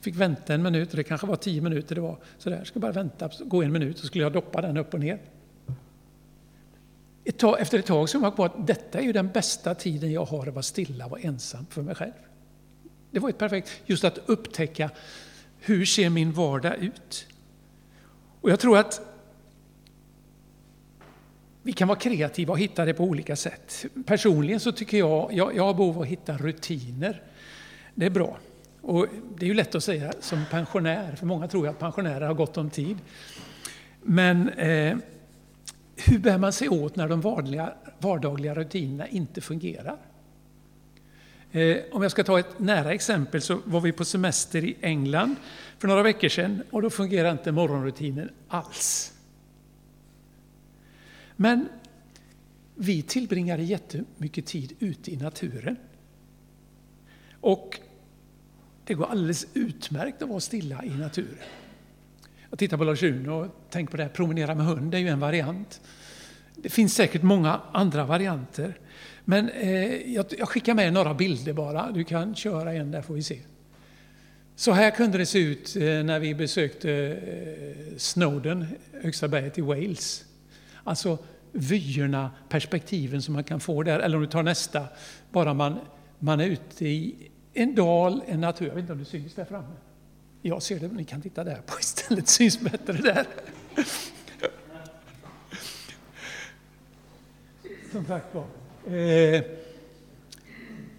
fick 0.00 0.14
vänta 0.14 0.54
en 0.54 0.62
minut, 0.62 0.90
det 0.90 1.02
kanske 1.02 1.26
var 1.26 1.36
tio 1.36 1.60
minuter 1.60 1.94
det 1.94 2.00
var. 2.00 2.16
Så 2.38 2.50
där, 2.50 2.64
skulle 2.64 2.80
bara 2.80 2.92
vänta, 2.92 3.30
gå 3.40 3.62
en 3.62 3.72
minut, 3.72 3.98
så 3.98 4.06
skulle 4.06 4.24
jag 4.24 4.32
doppa 4.32 4.60
den 4.60 4.76
upp 4.76 4.94
och 4.94 5.00
ner. 5.00 5.18
Ett 7.24 7.38
tag, 7.38 7.60
efter 7.60 7.78
ett 7.78 7.86
tag 7.86 8.08
så 8.08 8.18
kom 8.18 8.24
jag 8.24 8.36
på 8.36 8.44
att 8.44 8.66
detta 8.66 8.98
är 8.98 9.02
ju 9.02 9.12
den 9.12 9.28
bästa 9.28 9.74
tiden 9.74 10.12
jag 10.12 10.24
har 10.24 10.46
att 10.46 10.54
vara 10.54 10.62
stilla 10.62 11.06
och 11.06 11.24
ensam 11.24 11.66
för 11.70 11.82
mig 11.82 11.94
själv. 11.94 12.12
Det 13.10 13.18
var 13.18 13.28
ett 13.28 13.38
perfekt, 13.38 13.70
just 13.86 14.04
att 14.04 14.18
upptäcka 14.26 14.90
hur 15.58 15.84
ser 15.84 16.10
min 16.10 16.32
vardag 16.32 16.76
ut? 16.78 17.26
Och 18.40 18.50
jag 18.50 18.60
tror 18.60 18.78
att 18.78 19.00
vi 21.62 21.72
kan 21.72 21.88
vara 21.88 21.98
kreativa 21.98 22.52
och 22.52 22.58
hitta 22.58 22.84
det 22.84 22.94
på 22.94 23.04
olika 23.04 23.36
sätt. 23.36 23.86
Personligen 24.06 24.60
så 24.60 24.72
tycker 24.72 24.98
jag, 24.98 25.32
jag, 25.32 25.56
jag 25.56 25.64
har 25.64 25.74
behov 25.74 25.96
av 25.96 26.02
att 26.02 26.08
hitta 26.08 26.36
rutiner. 26.36 27.22
Det 27.94 28.06
är 28.06 28.10
bra. 28.10 28.38
Och 28.80 29.06
det 29.38 29.46
är 29.46 29.48
ju 29.48 29.54
lätt 29.54 29.74
att 29.74 29.84
säga 29.84 30.12
som 30.20 30.44
pensionär, 30.50 31.16
för 31.16 31.26
många 31.26 31.48
tror 31.48 31.68
att 31.68 31.78
pensionärer 31.78 32.26
har 32.26 32.34
gott 32.34 32.56
om 32.56 32.70
tid. 32.70 32.98
Men 34.02 34.48
eh, 34.48 34.96
hur 35.96 36.18
bär 36.18 36.38
man 36.38 36.52
sig 36.52 36.68
åt 36.68 36.96
när 36.96 37.08
de 37.08 37.20
vardagliga, 37.20 37.74
vardagliga 37.98 38.54
rutinerna 38.54 39.08
inte 39.08 39.40
fungerar? 39.40 39.98
Eh, 41.52 41.76
om 41.92 42.02
jag 42.02 42.10
ska 42.10 42.24
ta 42.24 42.38
ett 42.38 42.58
nära 42.58 42.92
exempel 42.92 43.42
så 43.42 43.60
var 43.64 43.80
vi 43.80 43.92
på 43.92 44.04
semester 44.04 44.64
i 44.64 44.76
England 44.80 45.36
för 45.78 45.88
några 45.88 46.02
veckor 46.02 46.28
sedan 46.28 46.62
och 46.70 46.82
då 46.82 46.90
fungerade 46.90 47.32
inte 47.32 47.52
morgonrutinen 47.52 48.30
alls. 48.48 49.12
Men 51.36 51.68
vi 52.74 53.02
tillbringade 53.02 53.62
jättemycket 53.62 54.46
tid 54.46 54.72
ute 54.78 55.12
i 55.12 55.16
naturen. 55.16 55.76
Och 57.40 57.80
det 58.84 58.94
går 58.94 59.06
alldeles 59.06 59.46
utmärkt 59.54 60.22
att 60.22 60.28
vara 60.28 60.40
stilla 60.40 60.84
i 60.84 60.90
naturen. 60.90 61.44
Jag 62.54 62.58
tittar 62.58 62.76
på 62.76 62.84
Lars-Uno 62.84 63.30
och 63.30 63.70
tänker 63.70 63.90
på 63.90 63.96
det 63.96 64.02
här, 64.02 64.10
promenera 64.10 64.54
med 64.54 64.66
hund, 64.66 64.90
det 64.90 64.96
är 64.96 65.00
ju 65.00 65.08
en 65.08 65.20
variant. 65.20 65.80
Det 66.56 66.68
finns 66.68 66.94
säkert 66.94 67.22
många 67.22 67.60
andra 67.72 68.04
varianter. 68.04 68.78
Men 69.24 69.48
eh, 69.48 70.12
jag, 70.14 70.26
jag, 70.38 70.48
skickar 70.48 70.74
med 70.74 70.92
några 70.92 71.14
bilder 71.14 71.52
bara, 71.52 71.90
du 71.90 72.04
kan 72.04 72.34
köra 72.34 72.72
en 72.72 72.90
där 72.90 73.02
får 73.02 73.14
vi 73.14 73.22
se. 73.22 73.40
Så 74.56 74.72
här 74.72 74.90
kunde 74.90 75.18
det 75.18 75.26
se 75.26 75.38
ut 75.38 75.76
eh, 75.76 75.82
när 75.82 76.20
vi 76.20 76.34
besökte 76.34 76.90
eh, 76.90 77.96
Snowden, 77.96 78.66
högsta 79.02 79.28
berget 79.28 79.58
i 79.58 79.60
Wales. 79.60 80.24
Alltså 80.84 81.18
vyerna, 81.52 82.30
perspektiven 82.48 83.22
som 83.22 83.34
man 83.34 83.44
kan 83.44 83.60
få 83.60 83.82
där. 83.82 84.00
Eller 84.00 84.16
om 84.16 84.22
du 84.22 84.28
tar 84.28 84.42
nästa, 84.42 84.86
bara 85.32 85.54
man, 85.54 85.78
man 86.18 86.40
är 86.40 86.46
ute 86.46 86.88
i 86.88 87.30
en 87.52 87.74
dal, 87.74 88.22
en 88.26 88.40
natur. 88.40 88.66
Jag 88.66 88.74
vet 88.74 88.80
inte 88.80 88.92
om 88.92 88.98
det 88.98 89.04
syns 89.04 89.34
där 89.34 89.44
framme. 89.44 89.74
Jag 90.46 90.62
ser 90.62 90.80
det, 90.80 90.88
men 90.88 90.96
ni 90.96 91.04
kan 91.04 91.22
titta 91.22 91.44
där 91.44 91.60
på 91.66 91.78
istället. 91.80 92.24
Det 92.24 92.30
syns 92.30 92.60
bättre 92.60 92.92
där. 92.92 93.26
Som 97.92 98.06
sagt 98.06 98.26
var. 98.34 98.46
Eh, 98.96 99.42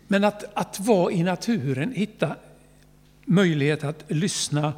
men 0.07 0.23
att, 0.23 0.43
att 0.53 0.79
vara 0.79 1.11
i 1.11 1.23
naturen, 1.23 1.91
hitta 1.91 2.35
möjlighet 3.25 3.83
att 3.83 4.03
lyssna. 4.07 4.73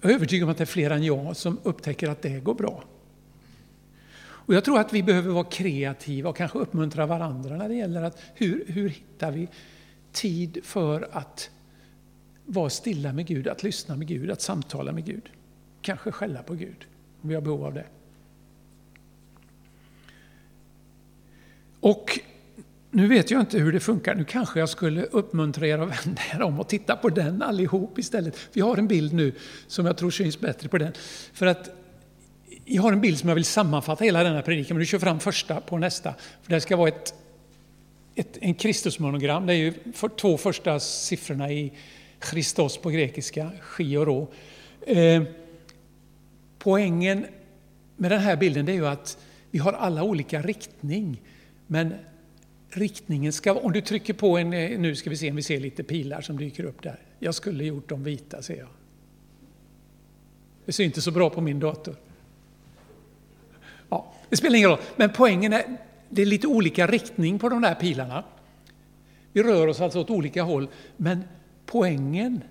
Jag 0.00 0.10
är 0.10 0.14
övertygad 0.14 0.44
om 0.44 0.50
att 0.50 0.58
det 0.58 0.64
är 0.64 0.66
fler 0.66 0.90
än 0.90 1.04
jag 1.04 1.36
som 1.36 1.58
upptäcker 1.62 2.08
att 2.08 2.22
det 2.22 2.40
går 2.40 2.54
bra. 2.54 2.84
Och 4.20 4.54
jag 4.54 4.64
tror 4.64 4.80
att 4.80 4.92
vi 4.92 5.02
behöver 5.02 5.30
vara 5.30 5.44
kreativa 5.44 6.30
och 6.30 6.36
kanske 6.36 6.58
uppmuntra 6.58 7.06
varandra 7.06 7.56
när 7.56 7.68
det 7.68 7.74
gäller 7.74 8.02
att 8.02 8.20
hur, 8.34 8.64
hur 8.68 8.88
hittar 8.88 9.30
vi 9.30 9.48
tid 10.12 10.58
för 10.62 11.08
att 11.12 11.50
vara 12.46 12.70
stilla 12.70 13.12
med 13.12 13.26
Gud, 13.26 13.48
att 13.48 13.62
lyssna 13.62 13.96
med 13.96 14.08
Gud, 14.08 14.30
att 14.30 14.40
samtala 14.40 14.92
med 14.92 15.04
Gud. 15.04 15.30
Kanske 15.82 16.10
skälla 16.10 16.42
på 16.42 16.54
Gud, 16.54 16.86
om 17.22 17.28
vi 17.28 17.34
har 17.34 17.42
behov 17.42 17.64
av 17.64 17.74
det. 17.74 17.84
Och 21.80 22.20
nu 22.90 23.08
vet 23.08 23.30
jag 23.30 23.40
inte 23.40 23.58
hur 23.58 23.72
det 23.72 23.80
funkar. 23.80 24.14
Nu 24.14 24.24
kanske 24.24 24.58
jag 24.58 24.68
skulle 24.68 25.02
uppmuntra 25.04 25.66
er 25.66 25.78
att 25.78 26.06
vända 26.06 26.22
er 26.34 26.42
om 26.42 26.60
och 26.60 26.68
titta 26.68 26.96
på 26.96 27.08
den 27.08 27.42
allihop 27.42 27.98
istället. 27.98 28.38
Vi 28.52 28.60
har 28.60 28.76
en 28.76 28.88
bild 28.88 29.12
nu 29.12 29.32
som 29.66 29.86
jag 29.86 29.96
tror 29.96 30.10
syns 30.10 30.40
bättre 30.40 30.68
på 30.68 30.78
den. 30.78 30.92
För 31.32 31.46
att 31.46 31.70
jag 32.64 32.82
har 32.82 32.92
en 32.92 33.00
bild 33.00 33.18
som 33.18 33.28
jag 33.28 33.34
vill 33.34 33.44
sammanfatta 33.44 34.04
hela 34.04 34.22
denna 34.22 34.42
predikan, 34.42 34.76
men 34.76 34.80
du 34.80 34.86
kör 34.86 34.98
fram 34.98 35.20
första 35.20 35.60
på 35.60 35.78
nästa. 35.78 36.14
För 36.42 36.50
det 36.50 36.60
ska 36.60 36.76
vara 36.76 36.88
ett, 36.88 37.14
ett, 38.14 38.38
en 38.40 38.54
Kristusmonogram. 38.54 39.46
Det 39.46 39.52
är 39.52 39.56
ju 39.56 39.74
för, 39.92 40.08
två 40.08 40.38
första 40.38 40.80
siffrorna 40.80 41.52
i 41.52 41.72
Christos 42.30 42.78
på 42.78 42.90
grekiska, 42.90 43.50
chioro. 43.76 44.00
och 44.00 44.06
rå. 44.06 44.28
Eh, 44.92 45.22
poängen 46.58 47.26
med 47.96 48.10
den 48.10 48.20
här 48.20 48.36
bilden 48.36 48.68
är 48.68 48.72
ju 48.72 48.86
att 48.86 49.18
vi 49.50 49.58
har 49.58 49.72
alla 49.72 50.02
olika 50.02 50.42
riktning. 50.42 51.20
Men 51.66 51.94
riktningen 52.70 53.32
ska 53.32 53.52
om 53.52 53.72
du 53.72 53.80
trycker 53.80 54.14
på 54.14 54.38
en, 54.38 54.52
eh, 54.52 54.78
nu 54.78 54.96
ska 54.96 55.10
vi 55.10 55.16
se 55.16 55.30
om 55.30 55.36
vi 55.36 55.42
ser 55.42 55.60
lite 55.60 55.82
pilar 55.82 56.20
som 56.20 56.38
dyker 56.38 56.64
upp 56.64 56.82
där. 56.82 56.98
Jag 57.18 57.34
skulle 57.34 57.64
gjort 57.64 57.88
dem 57.88 58.04
vita 58.04 58.42
ser 58.42 58.56
jag. 58.56 58.68
Det 60.64 60.72
ser 60.72 60.84
inte 60.84 61.00
så 61.00 61.10
bra 61.10 61.30
på 61.30 61.40
min 61.40 61.60
dator. 61.60 61.96
Ja, 63.88 64.12
det 64.28 64.36
spelar 64.36 64.56
ingen 64.56 64.70
roll, 64.70 64.80
men 64.96 65.10
poängen 65.12 65.52
är 65.52 65.64
det 66.08 66.22
är 66.22 66.26
lite 66.26 66.46
olika 66.46 66.86
riktning 66.86 67.38
på 67.38 67.48
de 67.48 67.62
där 67.62 67.74
pilarna. 67.74 68.24
Vi 69.32 69.42
rör 69.42 69.66
oss 69.66 69.80
alltså 69.80 70.00
åt 70.00 70.10
olika 70.10 70.42
håll, 70.42 70.68
men 70.96 71.24
poängen 71.66 72.42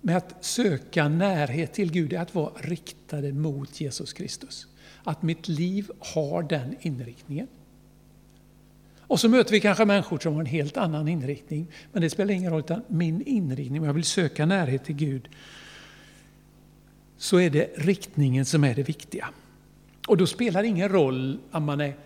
med 0.00 0.16
att 0.16 0.44
söka 0.44 1.08
närhet 1.08 1.72
till 1.72 1.92
Gud 1.92 2.12
är 2.12 2.18
att 2.18 2.34
vara 2.34 2.52
riktade 2.56 3.32
mot 3.32 3.80
Jesus 3.80 4.12
Kristus. 4.12 4.66
Att 5.04 5.22
mitt 5.22 5.48
liv 5.48 5.90
har 5.98 6.42
den 6.42 6.76
inriktningen. 6.80 7.48
Och 9.00 9.20
så 9.20 9.28
möter 9.28 9.52
vi 9.52 9.60
kanske 9.60 9.84
människor 9.84 10.18
som 10.18 10.34
har 10.34 10.40
en 10.40 10.46
helt 10.46 10.76
annan 10.76 11.08
inriktning, 11.08 11.66
men 11.92 12.02
det 12.02 12.10
spelar 12.10 12.34
ingen 12.34 12.50
roll, 12.50 12.60
utan 12.60 12.82
min 12.88 13.22
inriktning, 13.22 13.80
om 13.80 13.86
jag 13.86 13.94
vill 13.94 14.04
söka 14.04 14.46
närhet 14.46 14.84
till 14.84 14.96
Gud, 14.96 15.28
så 17.16 17.40
är 17.40 17.50
det 17.50 17.70
riktningen 17.76 18.44
som 18.44 18.64
är 18.64 18.74
det 18.74 18.82
viktiga. 18.82 19.28
Och 20.08 20.16
då 20.16 20.26
spelar 20.26 20.62
det 20.62 20.68
ingen 20.68 20.88
roll 20.88 21.38
om 21.50 21.64
man 21.64 21.80
är 21.80 21.96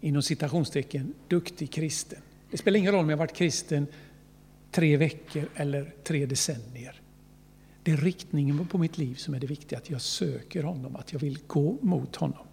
inom 0.00 0.22
citationstecken 0.22 1.14
duktig 1.28 1.70
kristen. 1.70 2.18
Det 2.50 2.56
spelar 2.56 2.78
ingen 2.78 2.92
roll 2.92 3.04
om 3.04 3.10
jag 3.10 3.16
varit 3.16 3.36
kristen 3.36 3.86
tre 4.74 4.96
veckor 4.96 5.48
eller 5.54 5.94
tre 6.04 6.26
decennier. 6.26 7.00
Det 7.82 7.92
är 7.92 7.96
riktningen 7.96 8.66
på 8.66 8.78
mitt 8.78 8.98
liv 8.98 9.14
som 9.14 9.34
är 9.34 9.40
det 9.40 9.46
viktiga, 9.46 9.78
att 9.78 9.90
jag 9.90 10.00
söker 10.00 10.62
honom, 10.62 10.96
att 10.96 11.12
jag 11.12 11.20
vill 11.20 11.38
gå 11.46 11.78
mot 11.82 12.16
honom. 12.16 12.46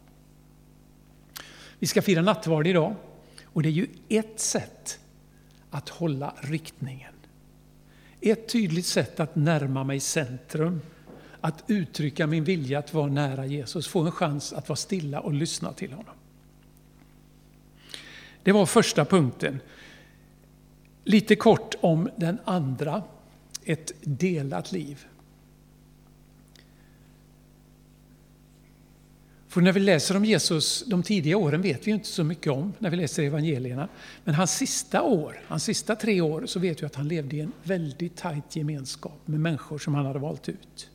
Vi 1.79 1.87
ska 1.87 2.01
fira 2.01 2.21
nattvard 2.21 2.67
idag 2.67 2.95
och 3.43 3.63
det 3.63 3.69
är 3.69 3.73
ju 3.73 3.87
ett 4.09 4.39
sätt 4.39 4.99
att 5.69 5.89
hålla 5.89 6.33
riktningen. 6.41 7.13
Ett 8.21 8.49
tydligt 8.49 8.85
sätt 8.85 9.19
att 9.19 9.35
närma 9.35 9.83
mig 9.83 9.99
centrum 9.99 10.81
att 11.41 11.63
uttrycka 11.67 12.27
min 12.27 12.43
vilja 12.43 12.79
att 12.79 12.93
vara 12.93 13.07
nära 13.07 13.45
Jesus, 13.45 13.87
få 13.87 13.99
en 13.99 14.11
chans 14.11 14.53
att 14.53 14.69
vara 14.69 14.77
stilla 14.77 15.19
och 15.19 15.33
lyssna 15.33 15.73
till 15.73 15.93
honom. 15.93 16.15
Det 18.43 18.51
var 18.51 18.65
första 18.65 19.05
punkten. 19.05 19.59
Lite 21.03 21.36
kort 21.36 21.75
om 21.81 22.10
den 22.15 22.39
andra, 22.46 23.03
ett 23.65 23.91
delat 24.01 24.72
liv. 24.72 25.05
För 29.48 29.62
när 29.62 29.72
vi 29.72 29.79
läser 29.79 30.17
om 30.17 30.25
Jesus, 30.25 30.84
de 30.88 31.03
tidiga 31.03 31.38
åren 31.38 31.62
vet 31.62 31.88
vi 31.88 31.91
inte 31.91 32.08
så 32.08 32.24
mycket 32.24 32.51
om 32.53 32.74
när 32.79 32.89
vi 32.89 32.98
läser 32.98 33.24
evangelierna. 33.24 33.88
Men 34.24 34.36
hans 34.36 34.51
sista 34.51 35.01
år, 35.01 35.39
hans 35.48 35.63
sista 35.63 35.96
tre 35.96 36.22
år, 36.22 36.46
så 36.46 36.60
vet 36.60 36.81
vi 36.81 36.86
att 36.86 36.96
han 36.96 37.08
levde 37.08 37.36
i 37.36 37.39
en 37.39 37.51
väldigt 37.63 38.15
tajt 38.15 38.55
gemenskap 38.55 39.20
med 39.25 39.39
människor 39.39 39.77
som 39.77 39.96
han 39.96 40.05
hade 40.05 40.20
valt 40.20 40.50
ut. 40.50 40.89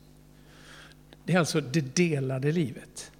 Det 1.23 1.33
är 1.33 1.39
alltså 1.39 1.61
det 1.61 1.95
delade 1.95 2.51
livet. 2.51 3.11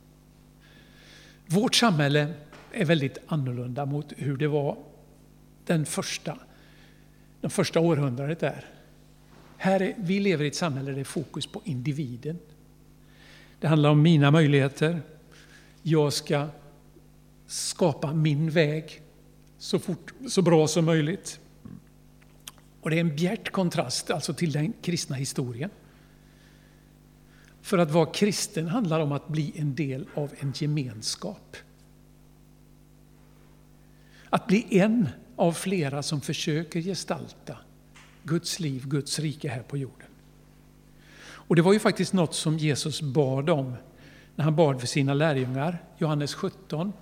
Vårt 1.45 1.75
samhälle 1.75 2.33
är 2.71 2.85
väldigt 2.85 3.17
annorlunda 3.27 3.85
mot 3.85 4.13
hur 4.17 4.37
det 4.37 4.47
var 4.47 4.77
den 5.65 5.85
första, 5.85 6.37
det 7.47 7.51
första 7.51 7.79
århundradet 7.79 8.39
där. 8.39 8.65
Här 9.57 9.81
är, 9.81 9.95
vi 9.97 10.19
lever 10.19 10.45
i 10.45 10.47
ett 10.47 10.55
samhälle 10.55 10.89
där 10.89 10.95
det 10.95 11.01
är 11.01 11.05
fokus 11.05 11.47
på 11.47 11.61
individen. 11.63 12.39
Det 13.59 13.67
handlar 13.67 13.89
om 13.89 14.01
mina 14.01 14.31
möjligheter. 14.31 15.01
Jag 15.81 16.13
ska 16.13 16.47
skapa 17.45 18.13
min 18.13 18.49
väg 18.49 19.01
så, 19.57 19.79
fort, 19.79 20.13
så 20.29 20.41
bra 20.41 20.67
som 20.67 20.85
möjligt. 20.85 21.39
Och 22.81 22.89
det 22.89 22.95
är 22.95 23.01
en 23.01 23.15
bjärt 23.15 23.51
kontrast 23.51 24.11
alltså 24.11 24.33
till 24.33 24.51
den 24.51 24.73
kristna 24.81 25.15
historien. 25.15 25.69
För 27.61 27.77
att 27.77 27.91
vara 27.91 28.05
kristen 28.05 28.67
handlar 28.67 28.99
om 28.99 29.11
att 29.11 29.27
bli 29.27 29.53
en 29.55 29.75
del 29.75 30.07
av 30.13 30.33
en 30.39 30.53
gemenskap. 30.55 31.55
Att 34.29 34.47
bli 34.47 34.65
en 34.69 35.09
av 35.37 35.51
flera 35.51 36.03
som 36.03 36.21
försöker 36.21 36.81
gestalta 36.81 37.57
Guds 38.23 38.59
liv, 38.59 38.87
Guds 38.87 39.19
rike 39.19 39.49
här 39.49 39.61
på 39.61 39.77
jorden. 39.77 40.07
Och 41.19 41.55
det 41.55 41.61
var 41.61 41.73
ju 41.73 41.79
faktiskt 41.79 42.13
något 42.13 42.35
som 42.35 42.57
Jesus 42.57 43.01
bad 43.01 43.49
om 43.49 43.73
när 44.35 44.43
han 44.43 44.55
bad 44.55 44.79
för 44.79 44.87
sina 44.87 45.13
lärjungar, 45.13 45.83
Johannes 45.97 46.33
17. 46.33 46.93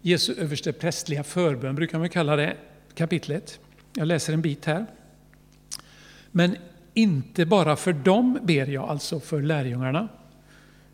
Jesu 0.00 0.34
överste 0.34 0.72
prästliga 0.72 1.24
förbön 1.24 1.74
brukar 1.74 1.98
man 1.98 2.08
kalla 2.08 2.36
det 2.36 2.56
kapitlet. 2.94 3.60
Jag 3.94 4.08
läser 4.08 4.32
en 4.32 4.42
bit 4.42 4.64
här. 4.64 4.86
Men 6.30 6.56
inte 6.94 7.46
bara 7.46 7.76
för 7.76 7.92
dem 7.92 8.38
ber 8.42 8.66
jag, 8.66 8.88
alltså 8.88 9.20
för 9.20 9.42
lärjungarna, 9.42 10.08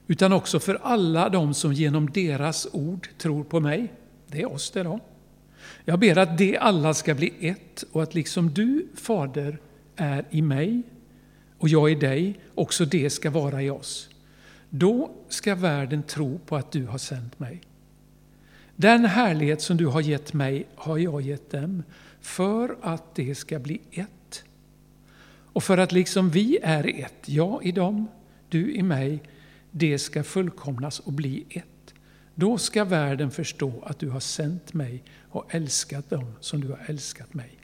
utan 0.07 0.33
också 0.33 0.61
för 0.61 0.79
alla 0.83 1.29
de 1.29 1.55
som 1.55 1.73
genom 1.73 2.11
deras 2.11 2.67
ord 2.73 3.09
tror 3.19 3.45
på 3.45 3.61
mig. 3.61 3.93
Det 4.27 4.43
är 4.43 4.53
oss 4.53 4.71
det 4.71 4.83
då. 4.83 5.01
Jag 5.85 5.99
ber 5.99 6.19
att 6.19 6.39
de 6.39 6.57
alla 6.59 6.95
ska 6.95 7.15
bli 7.15 7.33
ett 7.41 7.85
och 7.93 8.03
att 8.03 8.15
liksom 8.15 8.55
du, 8.55 8.87
Fader, 8.95 9.59
är 9.97 10.25
i 10.31 10.43
mig 10.43 10.83
och 11.59 11.69
jag 11.69 11.91
i 11.91 11.95
dig, 11.95 12.39
också 12.55 12.85
det 12.85 13.11
ska 13.11 13.31
vara 13.31 13.63
i 13.63 13.71
oss. 13.71 14.09
Då 14.71 15.11
ska 15.29 15.55
världen 15.55 16.03
tro 16.03 16.39
på 16.39 16.57
att 16.57 16.73
du 16.73 16.87
har 16.87 16.99
sänt 16.99 17.39
mig. 17.39 17.61
Den 18.77 19.05
härlighet 19.05 19.63
som 19.63 19.77
du 19.77 19.87
har 19.87 20.01
gett 20.01 20.33
mig 20.33 20.67
har 20.75 20.99
jag 20.99 21.23
gett 21.23 21.51
dem, 21.51 21.83
för 22.21 22.77
att 22.83 23.15
det 23.15 23.35
ska 23.35 23.59
bli 23.59 23.81
ett. 23.91 24.45
Och 25.53 25.65
för 25.65 25.79
att 25.79 25.93
liksom 25.93 26.31
vi 26.31 26.59
är 26.63 27.01
ett, 27.01 27.29
jag 27.29 27.65
i 27.65 27.73
dem, 27.73 28.07
du 28.49 28.75
i 28.75 28.83
mig, 28.83 29.23
det 29.71 29.99
ska 29.99 30.23
fullkomnas 30.23 31.01
och 31.01 31.13
bli 31.13 31.45
ett. 31.51 31.95
Då 32.35 32.59
ska 32.59 32.85
världen 32.85 33.31
förstå 33.31 33.73
att 33.87 33.99
du 33.99 34.09
har 34.09 34.21
sänt 34.21 34.73
mig 34.75 35.03
och 35.37 35.55
älskat 35.55 36.11
dem 36.11 36.33
som 36.41 36.61
du 36.61 36.69
har 36.69 36.81
älskat 36.87 37.35
mig. 37.35 37.59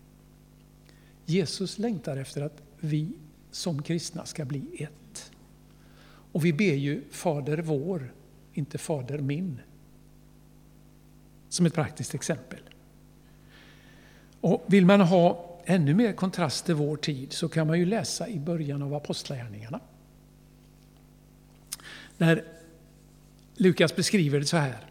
Jesus 1.25 1.79
längtar 1.79 2.17
efter 2.17 2.43
att 2.43 2.63
vi 2.81 3.13
som 3.51 3.83
kristna 3.83 4.27
ska 4.27 4.45
bli 4.45 4.63
ett. 4.79 5.31
Och 6.33 6.45
vi 6.45 6.53
ber 6.53 6.75
ju 6.75 7.03
Fader 7.11 7.59
vår, 7.59 8.13
inte 8.53 8.79
Fader 8.79 9.19
min. 9.19 9.61
Som 11.49 11.67
ett 11.67 11.75
praktiskt 11.75 12.15
exempel. 12.15 12.61
Och 14.41 14.65
vill 14.67 14.87
man 14.87 15.01
ha 15.01 15.59
ännu 15.65 15.95
mer 15.95 16.13
kontrast 16.13 16.67
till 16.67 16.75
vår 16.75 16.97
tid 16.97 17.33
så 17.33 17.49
kan 17.49 17.67
man 17.67 17.79
ju 17.79 17.87
läsa 17.87 18.29
i 18.29 18.39
början 18.39 18.83
av 18.83 18.95
Apostlagärningarna. 18.95 19.81
När 22.19 22.45
Lukas 23.55 23.97
beskriver 23.97 24.41
det 24.41 24.47
så 24.47 24.57
här, 24.57 24.87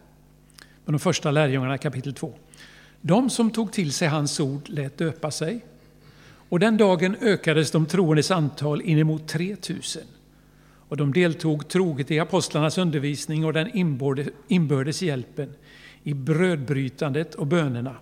med 0.84 0.94
de 0.94 0.98
första 0.98 1.30
lärjungarna 1.30 1.78
kapitel 1.78 2.14
2. 2.14 2.34
De 3.04 3.30
som 3.30 3.50
tog 3.50 3.72
till 3.72 3.92
sig 3.92 4.08
hans 4.08 4.40
ord 4.40 4.68
lät 4.68 4.98
döpa 4.98 5.30
sig. 5.30 5.64
Och 6.48 6.60
den 6.60 6.76
dagen 6.76 7.16
ökades 7.20 7.70
de 7.70 7.86
troendes 7.86 8.30
antal 8.30 8.82
inemot 8.82 9.28
3000. 9.28 10.02
Och 10.88 10.96
de 10.96 11.12
deltog 11.12 11.68
troget 11.68 12.10
i 12.10 12.18
apostlarnas 12.18 12.78
undervisning 12.78 13.44
och 13.44 13.52
den 13.52 13.70
inbördes 14.48 15.02
hjälpen, 15.02 15.54
i 16.02 16.14
brödbrytandet 16.14 17.34
och 17.34 17.46
bönerna. 17.46 17.96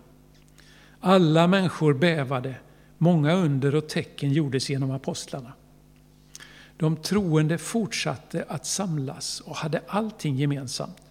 Alla 1.00 1.46
människor 1.46 1.94
bävade, 1.94 2.54
många 2.98 3.32
under 3.34 3.74
och 3.74 3.88
tecken 3.88 4.32
gjordes 4.32 4.70
genom 4.70 4.90
apostlarna. 4.90 5.52
De 6.76 6.96
troende 6.96 7.58
fortsatte 7.58 8.44
att 8.48 8.66
samlas 8.66 9.40
och 9.40 9.56
hade 9.56 9.82
allting 9.86 10.36
gemensamt. 10.36 11.02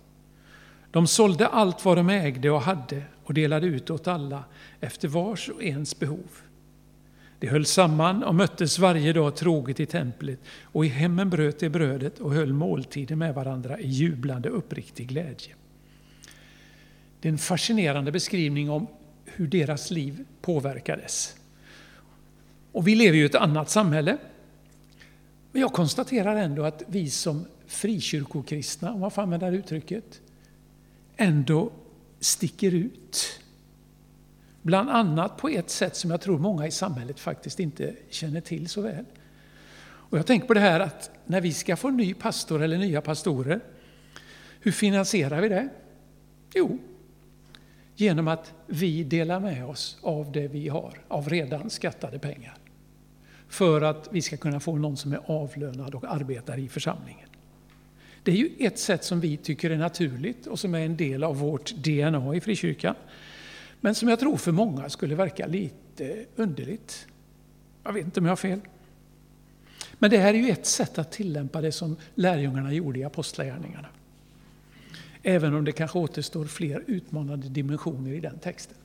De 0.91 1.07
sålde 1.07 1.47
allt 1.47 1.85
vad 1.85 1.97
de 1.97 2.09
ägde 2.09 2.51
och 2.51 2.61
hade 2.61 3.03
och 3.29 3.35
delade 3.35 3.67
ut 3.67 3.89
åt 3.89 4.07
alla 4.07 4.43
efter 4.79 5.07
vars 5.07 5.49
och 5.49 5.63
ens 5.63 5.99
behov. 5.99 6.41
De 7.39 7.47
höll 7.47 7.65
samman 7.65 8.23
och 8.23 8.35
möttes 8.35 8.79
varje 8.79 9.13
dag 9.13 9.35
troget 9.35 9.79
i 9.79 9.85
templet 9.85 10.39
och 10.63 10.85
i 10.85 10.87
hemmen 10.87 11.29
bröt 11.29 11.59
de 11.59 11.69
brödet 11.69 12.19
och 12.19 12.33
höll 12.33 12.53
måltider 12.53 13.15
med 13.15 13.35
varandra 13.35 13.79
i 13.79 13.87
jublande 13.87 14.49
uppriktig 14.49 15.07
glädje. 15.07 15.55
Det 17.19 17.27
är 17.27 17.31
en 17.31 17.37
fascinerande 17.37 18.11
beskrivning 18.11 18.69
om 18.69 18.87
hur 19.25 19.47
deras 19.47 19.91
liv 19.91 20.25
påverkades. 20.41 21.35
Och 22.71 22.87
vi 22.87 22.95
lever 22.95 23.17
ju 23.17 23.23
i 23.23 23.25
ett 23.25 23.35
annat 23.35 23.69
samhälle. 23.69 24.17
Men 25.51 25.61
jag 25.61 25.73
konstaterar 25.73 26.35
ändå 26.35 26.63
att 26.63 26.83
vi 26.87 27.09
som 27.09 27.45
frikyrkokristna, 27.67 28.93
om 28.93 28.99
man 28.99 29.11
får 29.11 29.21
använda 29.21 29.51
det 29.51 29.57
uttrycket, 29.57 30.21
ändå 31.17 31.71
sticker 32.19 32.73
ut. 32.73 33.39
Bland 34.61 34.89
annat 34.89 35.37
på 35.37 35.49
ett 35.49 35.69
sätt 35.69 35.95
som 35.95 36.11
jag 36.11 36.21
tror 36.21 36.39
många 36.39 36.67
i 36.67 36.71
samhället 36.71 37.19
faktiskt 37.19 37.59
inte 37.59 37.95
känner 38.09 38.41
till 38.41 38.69
så 38.69 38.81
väl. 38.81 39.05
Och 39.81 40.17
jag 40.17 40.25
tänker 40.25 40.47
på 40.47 40.53
det 40.53 40.59
här 40.59 40.79
att 40.79 41.11
när 41.25 41.41
vi 41.41 41.53
ska 41.53 41.75
få 41.75 41.89
ny 41.89 42.13
pastor 42.13 42.61
eller 42.61 42.77
nya 42.77 43.01
pastorer, 43.01 43.59
hur 44.59 44.71
finansierar 44.71 45.41
vi 45.41 45.49
det? 45.49 45.69
Jo, 46.53 46.79
genom 47.95 48.27
att 48.27 48.53
vi 48.67 49.03
delar 49.03 49.39
med 49.39 49.65
oss 49.65 49.97
av 50.01 50.31
det 50.31 50.47
vi 50.47 50.69
har, 50.69 51.01
av 51.07 51.29
redan 51.29 51.69
skattade 51.69 52.19
pengar. 52.19 52.57
För 53.47 53.81
att 53.81 54.09
vi 54.11 54.21
ska 54.21 54.37
kunna 54.37 54.59
få 54.59 54.75
någon 54.75 54.97
som 54.97 55.13
är 55.13 55.21
avlönad 55.25 55.95
och 55.95 56.03
arbetar 56.13 56.59
i 56.59 56.69
församlingen. 56.69 57.28
Det 58.29 58.33
är 58.33 58.37
ju 58.37 58.51
ett 58.59 58.79
sätt 58.79 59.03
som 59.03 59.19
vi 59.19 59.37
tycker 59.37 59.69
är 59.69 59.77
naturligt 59.77 60.47
och 60.47 60.59
som 60.59 60.75
är 60.75 60.79
en 60.79 60.97
del 60.97 61.23
av 61.23 61.37
vårt 61.37 61.75
DNA 61.75 62.35
i 62.35 62.41
frikyrkan. 62.41 62.95
Men 63.81 63.95
som 63.95 64.09
jag 64.09 64.19
tror 64.19 64.37
för 64.37 64.51
många 64.51 64.89
skulle 64.89 65.15
verka 65.15 65.47
lite 65.47 66.25
underligt. 66.35 67.07
Jag 67.83 67.93
vet 67.93 68.05
inte 68.05 68.19
om 68.19 68.25
jag 68.25 68.31
har 68.31 68.35
fel. 68.37 68.59
Men 69.93 70.11
det 70.11 70.17
här 70.17 70.33
är 70.33 70.37
ju 70.37 70.49
ett 70.49 70.65
sätt 70.65 70.97
att 70.97 71.11
tillämpa 71.11 71.61
det 71.61 71.71
som 71.71 71.95
lärjungarna 72.15 72.73
gjorde 72.73 72.99
i 72.99 73.03
Apostlagärningarna. 73.03 73.87
Även 75.23 75.53
om 75.53 75.65
det 75.65 75.71
kanske 75.71 75.99
återstår 75.99 76.45
fler 76.45 76.83
utmanande 76.87 77.49
dimensioner 77.49 78.11
i 78.11 78.19
den 78.19 78.39
texten. 78.39 78.77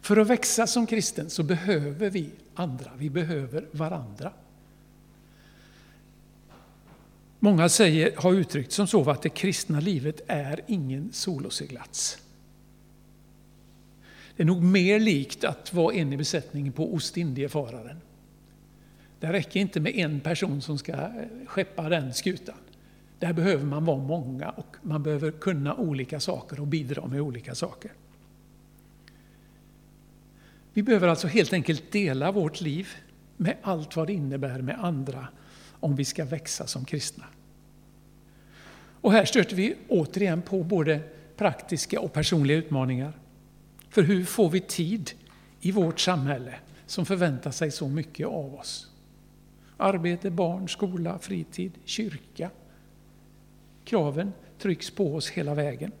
För 0.00 0.16
att 0.16 0.26
växa 0.26 0.66
som 0.66 0.86
kristen 0.86 1.30
så 1.30 1.42
behöver 1.42 2.10
vi 2.10 2.30
andra, 2.54 2.90
vi 2.96 3.10
behöver 3.10 3.68
varandra. 3.70 4.32
Många 7.40 7.68
säger, 7.68 8.16
har 8.16 8.32
uttryckt 8.32 8.72
som 8.72 8.86
så 8.86 9.10
att 9.10 9.22
det 9.22 9.28
kristna 9.28 9.80
livet 9.80 10.20
är 10.26 10.60
ingen 10.66 11.12
soloseglats. 11.12 12.18
Det 14.36 14.42
är 14.42 14.46
nog 14.46 14.62
mer 14.62 15.00
likt 15.00 15.44
att 15.44 15.72
vara 15.74 15.94
en 15.94 16.12
i 16.12 16.16
besättningen 16.16 16.72
på 16.72 16.94
Ostindiefararen. 16.94 17.96
Det 19.20 19.32
räcker 19.32 19.60
inte 19.60 19.80
med 19.80 19.92
en 19.96 20.20
person 20.20 20.62
som 20.62 20.78
ska 20.78 20.92
eh, 20.92 21.10
skeppa 21.46 21.88
den 21.88 22.14
skutan. 22.14 22.54
Där 23.18 23.32
behöver 23.32 23.64
man 23.64 23.84
vara 23.84 23.98
många 23.98 24.50
och 24.50 24.76
man 24.82 25.02
behöver 25.02 25.30
kunna 25.30 25.74
olika 25.74 26.20
saker 26.20 26.60
och 26.60 26.66
bidra 26.66 27.06
med 27.06 27.20
olika 27.20 27.54
saker. 27.54 27.92
Vi 30.72 30.82
behöver 30.82 31.08
alltså 31.08 31.26
helt 31.26 31.52
enkelt 31.52 31.92
dela 31.92 32.32
vårt 32.32 32.60
liv 32.60 32.88
med 33.36 33.56
allt 33.62 33.96
vad 33.96 34.06
det 34.06 34.12
innebär 34.12 34.62
med 34.62 34.84
andra 34.84 35.28
om 35.80 35.96
vi 35.96 36.04
ska 36.04 36.24
växa 36.24 36.66
som 36.66 36.84
kristna. 36.84 37.24
Och 39.00 39.12
här 39.12 39.24
stöter 39.24 39.56
vi 39.56 39.76
återigen 39.88 40.42
på 40.42 40.62
både 40.62 41.00
praktiska 41.36 42.00
och 42.00 42.12
personliga 42.12 42.56
utmaningar. 42.56 43.12
För 43.90 44.02
hur 44.02 44.24
får 44.24 44.50
vi 44.50 44.60
tid 44.60 45.10
i 45.60 45.72
vårt 45.72 46.00
samhälle 46.00 46.54
som 46.86 47.06
förväntar 47.06 47.50
sig 47.50 47.70
så 47.70 47.88
mycket 47.88 48.26
av 48.26 48.54
oss? 48.54 48.90
Arbete, 49.76 50.30
barn, 50.30 50.68
skola, 50.68 51.18
fritid, 51.18 51.72
kyrka. 51.84 52.50
kraven 53.84 54.32
trycks 54.58 54.90
på 54.90 55.14
oss 55.14 55.30
hela 55.30 55.54
vägen. 55.54 55.92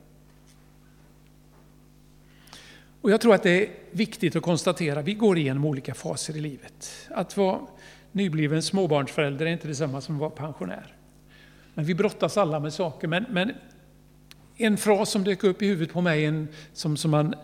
Och 3.00 3.10
jag 3.10 3.20
tror 3.20 3.34
att 3.34 3.42
det 3.42 3.66
är 3.66 3.70
viktigt 3.90 4.36
att 4.36 4.42
konstatera, 4.42 5.02
vi 5.02 5.14
går 5.14 5.38
igenom 5.38 5.64
olika 5.64 5.94
faser 5.94 6.36
i 6.36 6.40
livet. 6.40 7.08
Att 7.10 7.36
vara 7.36 7.60
nybliven 8.18 8.62
småbarnsförälder 8.62 9.46
är 9.46 9.50
inte 9.50 9.68
detsamma 9.68 10.00
som 10.00 10.14
att 10.14 10.20
vara 10.20 10.30
pensionär. 10.30 10.94
Men 11.74 11.84
vi 11.84 11.94
brottas 11.94 12.36
alla 12.36 12.60
med 12.60 12.72
saker. 12.72 13.08
Men, 13.08 13.26
men 13.30 13.52
en 14.56 14.76
fras 14.76 15.10
som 15.10 15.24
dök 15.24 15.44
upp 15.44 15.62
i 15.62 15.66
huvudet 15.66 15.92
på 15.92 16.00
mig, 16.00 16.24
en, 16.24 16.48
som, 16.72 16.96
som 16.96 17.10
man 17.10 17.34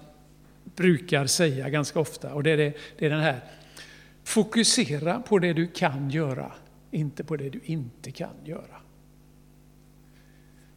brukar 0.65 1.27
säga 1.27 1.69
ganska 1.69 2.01
ofta, 2.01 2.35
och 2.35 2.43
det 2.43 2.51
är, 2.51 2.57
det, 2.57 2.73
det 2.99 3.07
är 3.07 3.11
den 3.11 3.21
här. 3.21 3.41
Fokusera 4.25 5.21
på 5.21 5.39
det 5.39 5.53
du 5.53 5.67
kan 5.67 6.11
göra, 6.11 6.53
inte 6.91 7.25
på 7.25 7.37
det 7.37 7.51
du 7.51 7.61
inte 7.65 8.11
kan 8.11 8.35
göra. 8.45 8.81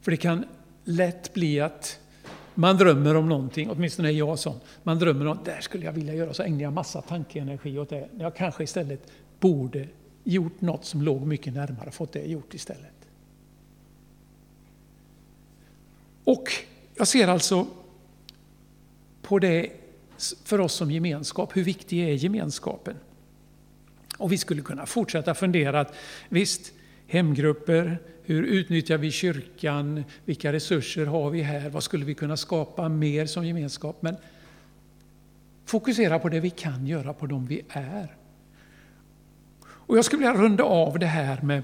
För 0.02 0.12
det 0.12 0.18
kan 0.18 0.46
lätt 0.84 1.34
bli 1.34 1.60
att 1.60 2.00
man 2.54 2.78
drömmer 2.78 3.16
om 3.16 3.30
någonting, 3.30 3.70
åtminstone 3.70 4.10
är 4.10 4.14
jag 4.14 4.40
sån. 4.40 4.60
Man 4.84 5.00
drömmer 5.00 5.28
om 5.28 5.40
där 5.46 5.62
skulle 5.62 5.86
jag 5.86 5.94
vilja 5.94 6.14
göra, 6.14 6.34
så 6.34 6.44
ägnar 6.44 6.62
jag 6.62 6.74
massa 6.74 7.02
tankeenergi 7.02 7.80
åt 7.80 7.90
det. 7.90 8.10
Jag 8.20 8.36
kanske 8.36 8.64
istället 8.64 9.12
borde 9.40 9.88
gjort 10.24 10.62
något 10.62 10.86
som 10.86 11.02
låg 11.02 11.22
mycket 11.22 11.54
närmare, 11.54 11.92
fått 11.92 12.14
det 12.14 12.26
gjort 12.26 12.54
istället. 12.54 12.92
Och 16.24 16.52
jag 16.96 17.08
ser 17.08 17.28
alltså 17.28 17.68
på 19.22 19.40
det 19.40 19.72
för 20.44 20.60
oss 20.60 20.74
som 20.74 20.92
gemenskap, 20.92 21.58
hur 21.58 21.64
viktig 21.64 22.00
är 22.00 22.14
gemenskapen? 22.14 22.96
Och 24.18 24.32
vi 24.32 24.38
skulle 24.38 24.62
kunna 24.62 24.86
fortsätta 24.86 25.34
fundera 25.34 25.80
att 25.80 25.94
visst, 26.30 26.74
hemgrupper, 27.08 28.00
hur 28.24 28.44
utnyttjar 28.44 28.98
vi 28.98 29.12
kyrkan, 29.12 30.04
vilka 30.26 30.54
resurser 30.54 31.06
har 31.06 31.30
vi 31.30 31.42
här, 31.42 31.70
vad 31.70 31.84
skulle 31.84 32.06
vi 32.06 32.14
kunna 32.14 32.38
skapa 32.38 32.90
mer 32.90 33.26
som 33.26 33.48
gemenskap? 33.48 34.02
Men 34.02 34.16
fokusera 35.66 36.20
på 36.20 36.30
det 36.30 36.40
vi 36.40 36.50
kan 36.50 36.88
göra, 36.88 37.14
på 37.14 37.26
de 37.26 37.46
vi 37.46 37.62
är. 37.70 38.16
Och 39.88 39.98
jag 39.98 40.06
skulle 40.06 40.20
vilja 40.20 40.44
runda 40.44 40.64
av 40.64 41.00
det 41.00 41.06
här 41.06 41.42
med, 41.42 41.64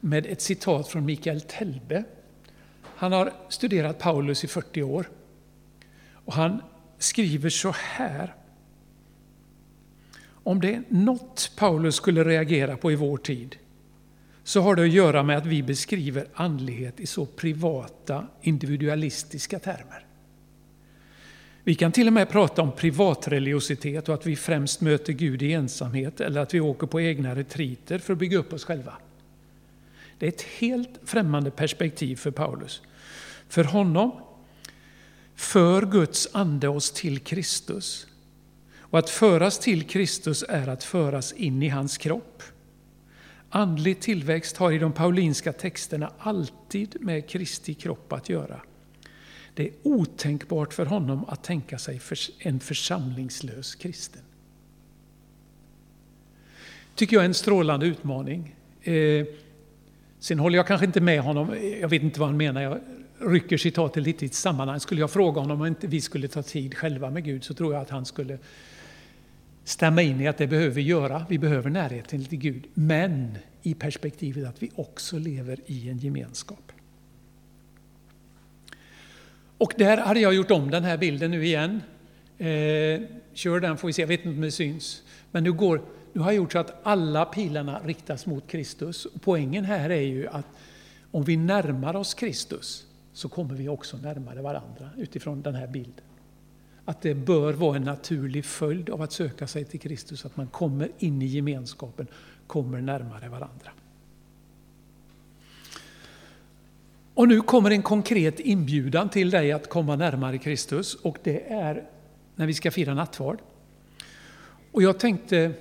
med 0.00 0.26
ett 0.26 0.40
citat 0.40 0.88
från 0.88 1.04
Mikael 1.04 1.40
Telbe. 1.40 2.04
Han 2.82 3.12
har 3.12 3.32
studerat 3.48 3.98
Paulus 3.98 4.44
i 4.44 4.48
40 4.48 4.82
år. 4.82 5.10
Och 6.12 6.32
han 6.32 6.62
skriver 6.98 7.50
så 7.50 7.74
här. 7.78 8.34
Om 10.26 10.60
det 10.60 10.74
är 10.74 10.82
något 10.88 11.52
Paulus 11.56 11.94
skulle 11.94 12.24
reagera 12.24 12.76
på 12.76 12.92
i 12.92 12.96
vår 12.96 13.16
tid 13.16 13.56
så 14.44 14.60
har 14.60 14.76
det 14.76 14.82
att 14.82 14.88
göra 14.88 15.22
med 15.22 15.36
att 15.38 15.46
vi 15.46 15.62
beskriver 15.62 16.26
andlighet 16.34 17.00
i 17.00 17.06
så 17.06 17.26
privata, 17.26 18.26
individualistiska 18.42 19.58
termer. 19.58 20.03
Vi 21.66 21.74
kan 21.74 21.92
till 21.92 22.06
och 22.06 22.12
med 22.12 22.28
prata 22.28 22.62
om 22.62 22.72
privatreligiositet 22.72 24.08
och 24.08 24.14
att 24.14 24.26
vi 24.26 24.36
främst 24.36 24.80
möter 24.80 25.12
Gud 25.12 25.42
i 25.42 25.52
ensamhet 25.52 26.20
eller 26.20 26.40
att 26.40 26.54
vi 26.54 26.60
åker 26.60 26.86
på 26.86 27.00
egna 27.00 27.34
retriter 27.34 27.98
för 27.98 28.12
att 28.12 28.18
bygga 28.18 28.38
upp 28.38 28.52
oss 28.52 28.64
själva. 28.64 28.94
Det 30.18 30.26
är 30.26 30.28
ett 30.28 30.42
helt 30.42 31.00
främmande 31.04 31.50
perspektiv 31.50 32.16
för 32.16 32.30
Paulus. 32.30 32.82
För 33.48 33.64
honom 33.64 34.20
för 35.34 35.86
Guds 35.86 36.28
ande 36.32 36.68
oss 36.68 36.90
till 36.90 37.18
Kristus. 37.18 38.06
Och 38.78 38.98
att 38.98 39.10
föras 39.10 39.58
till 39.58 39.84
Kristus 39.84 40.44
är 40.48 40.68
att 40.68 40.84
föras 40.84 41.32
in 41.32 41.62
i 41.62 41.68
hans 41.68 41.98
kropp. 41.98 42.42
Andlig 43.50 44.00
tillväxt 44.00 44.56
har 44.56 44.72
i 44.72 44.78
de 44.78 44.92
paulinska 44.92 45.52
texterna 45.52 46.12
alltid 46.18 46.96
med 47.00 47.28
Kristi 47.28 47.74
kropp 47.74 48.12
att 48.12 48.28
göra. 48.28 48.60
Det 49.54 49.68
är 49.68 49.72
otänkbart 49.82 50.74
för 50.74 50.86
honom 50.86 51.24
att 51.28 51.44
tänka 51.44 51.78
sig 51.78 52.00
en 52.38 52.60
församlingslös 52.60 53.74
kristen. 53.74 54.22
tycker 56.94 57.16
jag 57.16 57.22
är 57.22 57.28
en 57.28 57.34
strålande 57.34 57.86
utmaning. 57.86 58.54
Eh, 58.82 59.26
sen 60.18 60.38
håller 60.38 60.56
jag 60.56 60.66
kanske 60.66 60.86
inte 60.86 61.00
med 61.00 61.20
honom, 61.20 61.56
jag 61.80 61.88
vet 61.88 62.02
inte 62.02 62.20
vad 62.20 62.28
han 62.28 62.36
menar, 62.36 62.62
jag 62.62 62.80
rycker 63.18 63.56
citatet 63.56 64.02
lite 64.02 64.24
i 64.24 64.26
ett 64.26 64.34
sammanhang. 64.34 64.80
Skulle 64.80 65.00
jag 65.00 65.10
fråga 65.10 65.40
honom 65.40 65.60
om 65.60 65.66
inte 65.66 65.86
vi 65.86 66.00
skulle 66.00 66.28
ta 66.28 66.42
tid 66.42 66.74
själva 66.74 67.10
med 67.10 67.24
Gud 67.24 67.44
så 67.44 67.54
tror 67.54 67.74
jag 67.74 67.82
att 67.82 67.90
han 67.90 68.06
skulle 68.06 68.38
stämma 69.64 70.02
in 70.02 70.20
i 70.20 70.28
att 70.28 70.38
det 70.38 70.46
behöver 70.46 70.70
vi 70.70 70.82
göra. 70.82 71.26
Vi 71.28 71.38
behöver 71.38 71.70
närheten 71.70 72.24
till 72.24 72.38
Gud. 72.38 72.64
Men 72.74 73.38
i 73.62 73.74
perspektivet 73.74 74.48
att 74.48 74.62
vi 74.62 74.70
också 74.74 75.18
lever 75.18 75.60
i 75.66 75.88
en 75.88 75.98
gemenskap. 75.98 76.63
Och 79.58 79.74
där 79.76 79.96
hade 79.96 80.20
jag 80.20 80.34
gjort 80.34 80.50
om 80.50 80.70
den 80.70 80.84
här 80.84 80.96
bilden 80.96 81.30
nu 81.30 81.44
igen. 81.44 81.82
Eh, 82.38 83.00
kör 83.32 83.60
den 83.60 83.76
får 83.76 83.86
vi 83.88 83.92
se, 83.92 84.02
jag 84.02 84.06
vet 84.06 84.20
inte 84.20 84.36
om 84.36 84.40
det 84.40 84.50
syns. 84.50 85.02
Men 85.30 85.44
nu, 85.44 85.52
går, 85.52 85.82
nu 86.12 86.20
har 86.20 86.30
jag 86.30 86.36
gjort 86.36 86.52
så 86.52 86.58
att 86.58 86.80
alla 86.82 87.24
pilarna 87.24 87.80
riktas 87.84 88.26
mot 88.26 88.46
Kristus. 88.46 89.04
Och 89.04 89.22
poängen 89.22 89.64
här 89.64 89.90
är 89.90 90.00
ju 90.00 90.28
att 90.28 90.46
om 91.10 91.24
vi 91.24 91.36
närmar 91.36 91.96
oss 91.96 92.14
Kristus 92.14 92.86
så 93.12 93.28
kommer 93.28 93.54
vi 93.54 93.68
också 93.68 93.96
närmare 93.96 94.42
varandra 94.42 94.90
utifrån 94.96 95.42
den 95.42 95.54
här 95.54 95.66
bilden. 95.66 96.04
Att 96.84 97.02
det 97.02 97.14
bör 97.14 97.52
vara 97.52 97.76
en 97.76 97.82
naturlig 97.82 98.44
följd 98.44 98.90
av 98.90 99.02
att 99.02 99.12
söka 99.12 99.46
sig 99.46 99.64
till 99.64 99.80
Kristus, 99.80 100.24
att 100.24 100.36
man 100.36 100.46
kommer 100.46 100.90
in 100.98 101.22
i 101.22 101.26
gemenskapen, 101.26 102.06
kommer 102.46 102.80
närmare 102.80 103.28
varandra. 103.28 103.70
Och 107.14 107.28
nu 107.28 107.40
kommer 107.40 107.70
en 107.70 107.82
konkret 107.82 108.40
inbjudan 108.40 109.08
till 109.08 109.30
dig 109.30 109.52
att 109.52 109.68
komma 109.68 109.96
närmare 109.96 110.38
Kristus 110.38 110.94
och 110.94 111.18
det 111.22 111.52
är 111.52 111.88
när 112.34 112.46
vi 112.46 112.54
ska 112.54 112.70
fira 112.70 112.94
nattvard. 112.94 113.38
Och 114.72 114.82
jag 114.82 114.98
tänkte, 114.98 115.52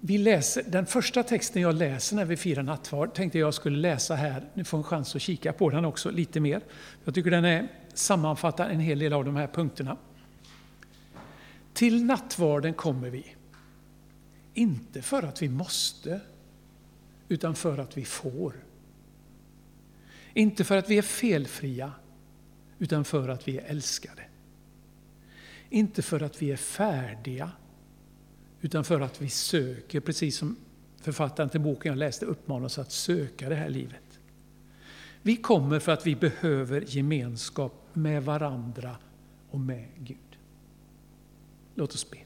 vi 0.00 0.18
läser, 0.18 0.62
den 0.62 0.86
första 0.86 1.22
texten 1.22 1.62
jag 1.62 1.74
läser 1.74 2.16
när 2.16 2.24
vi 2.24 2.36
firar 2.36 2.62
nattvard 2.62 3.14
tänkte 3.14 3.38
jag 3.38 3.54
skulle 3.54 3.78
läsa 3.78 4.14
här, 4.14 4.44
ni 4.54 4.64
får 4.64 4.78
en 4.78 4.84
chans 4.84 5.16
att 5.16 5.22
kika 5.22 5.52
på 5.52 5.70
den 5.70 5.84
också 5.84 6.10
lite 6.10 6.40
mer. 6.40 6.60
Jag 7.04 7.14
tycker 7.14 7.30
den 7.30 7.44
är, 7.44 7.68
sammanfattar 7.94 8.70
en 8.70 8.80
hel 8.80 8.98
del 8.98 9.12
av 9.12 9.24
de 9.24 9.36
här 9.36 9.46
punkterna. 9.46 9.96
Till 11.72 12.04
nattvarden 12.04 12.74
kommer 12.74 13.10
vi, 13.10 13.34
inte 14.54 15.02
för 15.02 15.22
att 15.22 15.42
vi 15.42 15.48
måste, 15.48 16.20
utan 17.28 17.54
för 17.54 17.78
att 17.78 17.96
vi 17.96 18.04
får. 18.04 18.52
Inte 20.38 20.64
för 20.64 20.76
att 20.76 20.90
vi 20.90 20.98
är 20.98 21.02
felfria, 21.02 21.92
utan 22.78 23.04
för 23.04 23.28
att 23.28 23.48
vi 23.48 23.58
är 23.58 23.64
älskade. 23.64 24.22
Inte 25.70 26.02
för 26.02 26.22
att 26.22 26.42
vi 26.42 26.50
är 26.50 26.56
färdiga, 26.56 27.50
utan 28.60 28.84
för 28.84 29.00
att 29.00 29.22
vi 29.22 29.28
söker, 29.28 30.00
precis 30.00 30.36
som 30.36 30.56
författaren 31.00 31.50
till 31.50 31.60
boken 31.60 31.90
jag 31.90 31.98
läste 31.98 32.26
uppmanar 32.26 32.66
oss 32.66 32.78
att 32.78 32.92
söka 32.92 33.48
det 33.48 33.54
här 33.54 33.68
livet. 33.68 34.20
Vi 35.22 35.36
kommer 35.36 35.78
för 35.78 35.92
att 35.92 36.06
vi 36.06 36.16
behöver 36.16 36.84
gemenskap 36.86 37.88
med 37.92 38.24
varandra 38.24 38.96
och 39.50 39.60
med 39.60 39.88
Gud. 39.98 40.38
Låt 41.74 41.94
oss 41.94 42.10
be. 42.10 42.18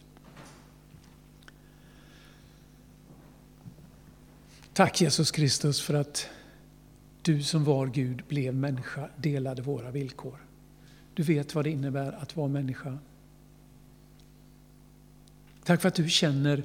Tack 4.72 5.00
Jesus 5.00 5.30
Kristus 5.30 5.80
för 5.80 5.94
att 5.94 6.28
du 7.22 7.42
som 7.42 7.64
var 7.64 7.86
Gud 7.86 8.22
blev 8.28 8.54
människa, 8.54 9.08
delade 9.16 9.62
våra 9.62 9.90
villkor. 9.90 10.36
Du 11.14 11.22
vet 11.22 11.54
vad 11.54 11.64
det 11.64 11.70
innebär 11.70 12.12
att 12.12 12.36
vara 12.36 12.48
människa. 12.48 12.98
Tack 15.64 15.80
för 15.80 15.88
att 15.88 15.94
du 15.94 16.08
känner 16.08 16.62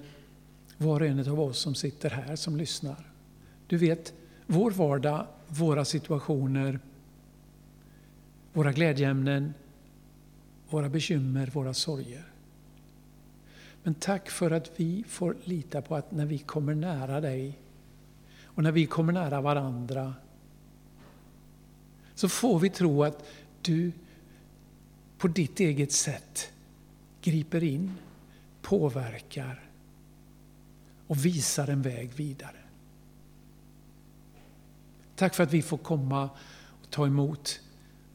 var 0.78 1.00
och 1.00 1.08
en 1.08 1.20
av 1.20 1.39
oss 1.39 1.60
som 1.60 1.76
sitter 1.76 2.10
här, 2.10 2.36
som 2.36 2.58
lyssnar. 2.58 3.12
Du 3.67 3.78
vet 3.78 4.13
vår 4.46 4.72
vardag, 4.72 5.28
våra 5.48 5.86
situationer, 5.86 6.80
våra 8.54 8.72
glädjeämnen, 8.72 9.54
våra 10.70 10.89
bekymmer, 10.89 11.48
våra 11.48 11.74
sorger. 11.74 12.24
Men 13.84 13.93
tack 13.93 14.30
för 14.30 14.52
att 14.52 14.72
vi 14.76 15.04
får 15.08 15.36
lita 15.43 15.82
på 15.82 15.96
att 15.96 16.12
när 16.12 16.26
vi 16.26 16.38
kommer 16.38 16.76
nära 16.76 17.22
dig 17.22 17.60
och 18.43 18.63
när 18.63 18.72
vi 18.72 18.86
kommer 18.86 19.13
nära 19.13 19.41
varandra 19.41 20.13
så 22.18 22.30
får 22.30 22.60
vi 22.60 22.70
tro 22.70 23.04
att 23.04 23.26
du 23.62 23.92
på 25.18 25.28
ditt 25.28 25.60
eget 25.60 25.92
sätt 25.92 26.52
griper 27.22 27.64
in, 27.64 27.94
påverkar 28.62 29.70
och 31.08 31.26
visar 31.26 31.68
en 31.68 31.82
väg 31.82 32.14
vidare. 32.14 32.58
Tack 35.16 35.36
för 35.36 35.44
att 35.44 35.54
vi 35.54 35.62
får 35.62 35.78
komma 35.78 36.30
och 36.82 36.90
ta 36.90 37.08
emot 37.08 37.62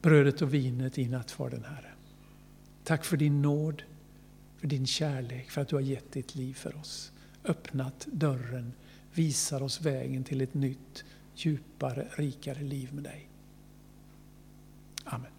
brödet 0.02 0.42
och 0.42 0.54
vinet 0.54 0.98
i 0.98 1.08
nattvarden, 1.08 1.64
Herre. 1.64 1.92
Tack 2.84 3.04
för 3.04 3.16
din 3.16 3.42
nåd, 3.42 3.82
för 4.58 4.66
din 4.66 4.86
kärlek, 4.86 5.50
för 5.50 5.60
att 5.60 5.68
du 5.68 5.76
har 5.76 5.82
gett 5.82 6.12
ditt 6.12 6.34
liv 6.34 6.54
för 6.54 6.76
oss. 6.76 7.12
Öppnat 7.44 8.06
dörren, 8.12 8.72
visar 9.12 9.62
oss 9.62 9.80
vägen 9.80 10.24
till 10.24 10.40
ett 10.40 10.54
nytt, 10.54 11.04
djupare, 11.34 12.08
rikare 12.16 12.62
liv 12.62 12.94
med 12.94 13.04
dig. 13.04 13.28
Amen. 15.06 15.31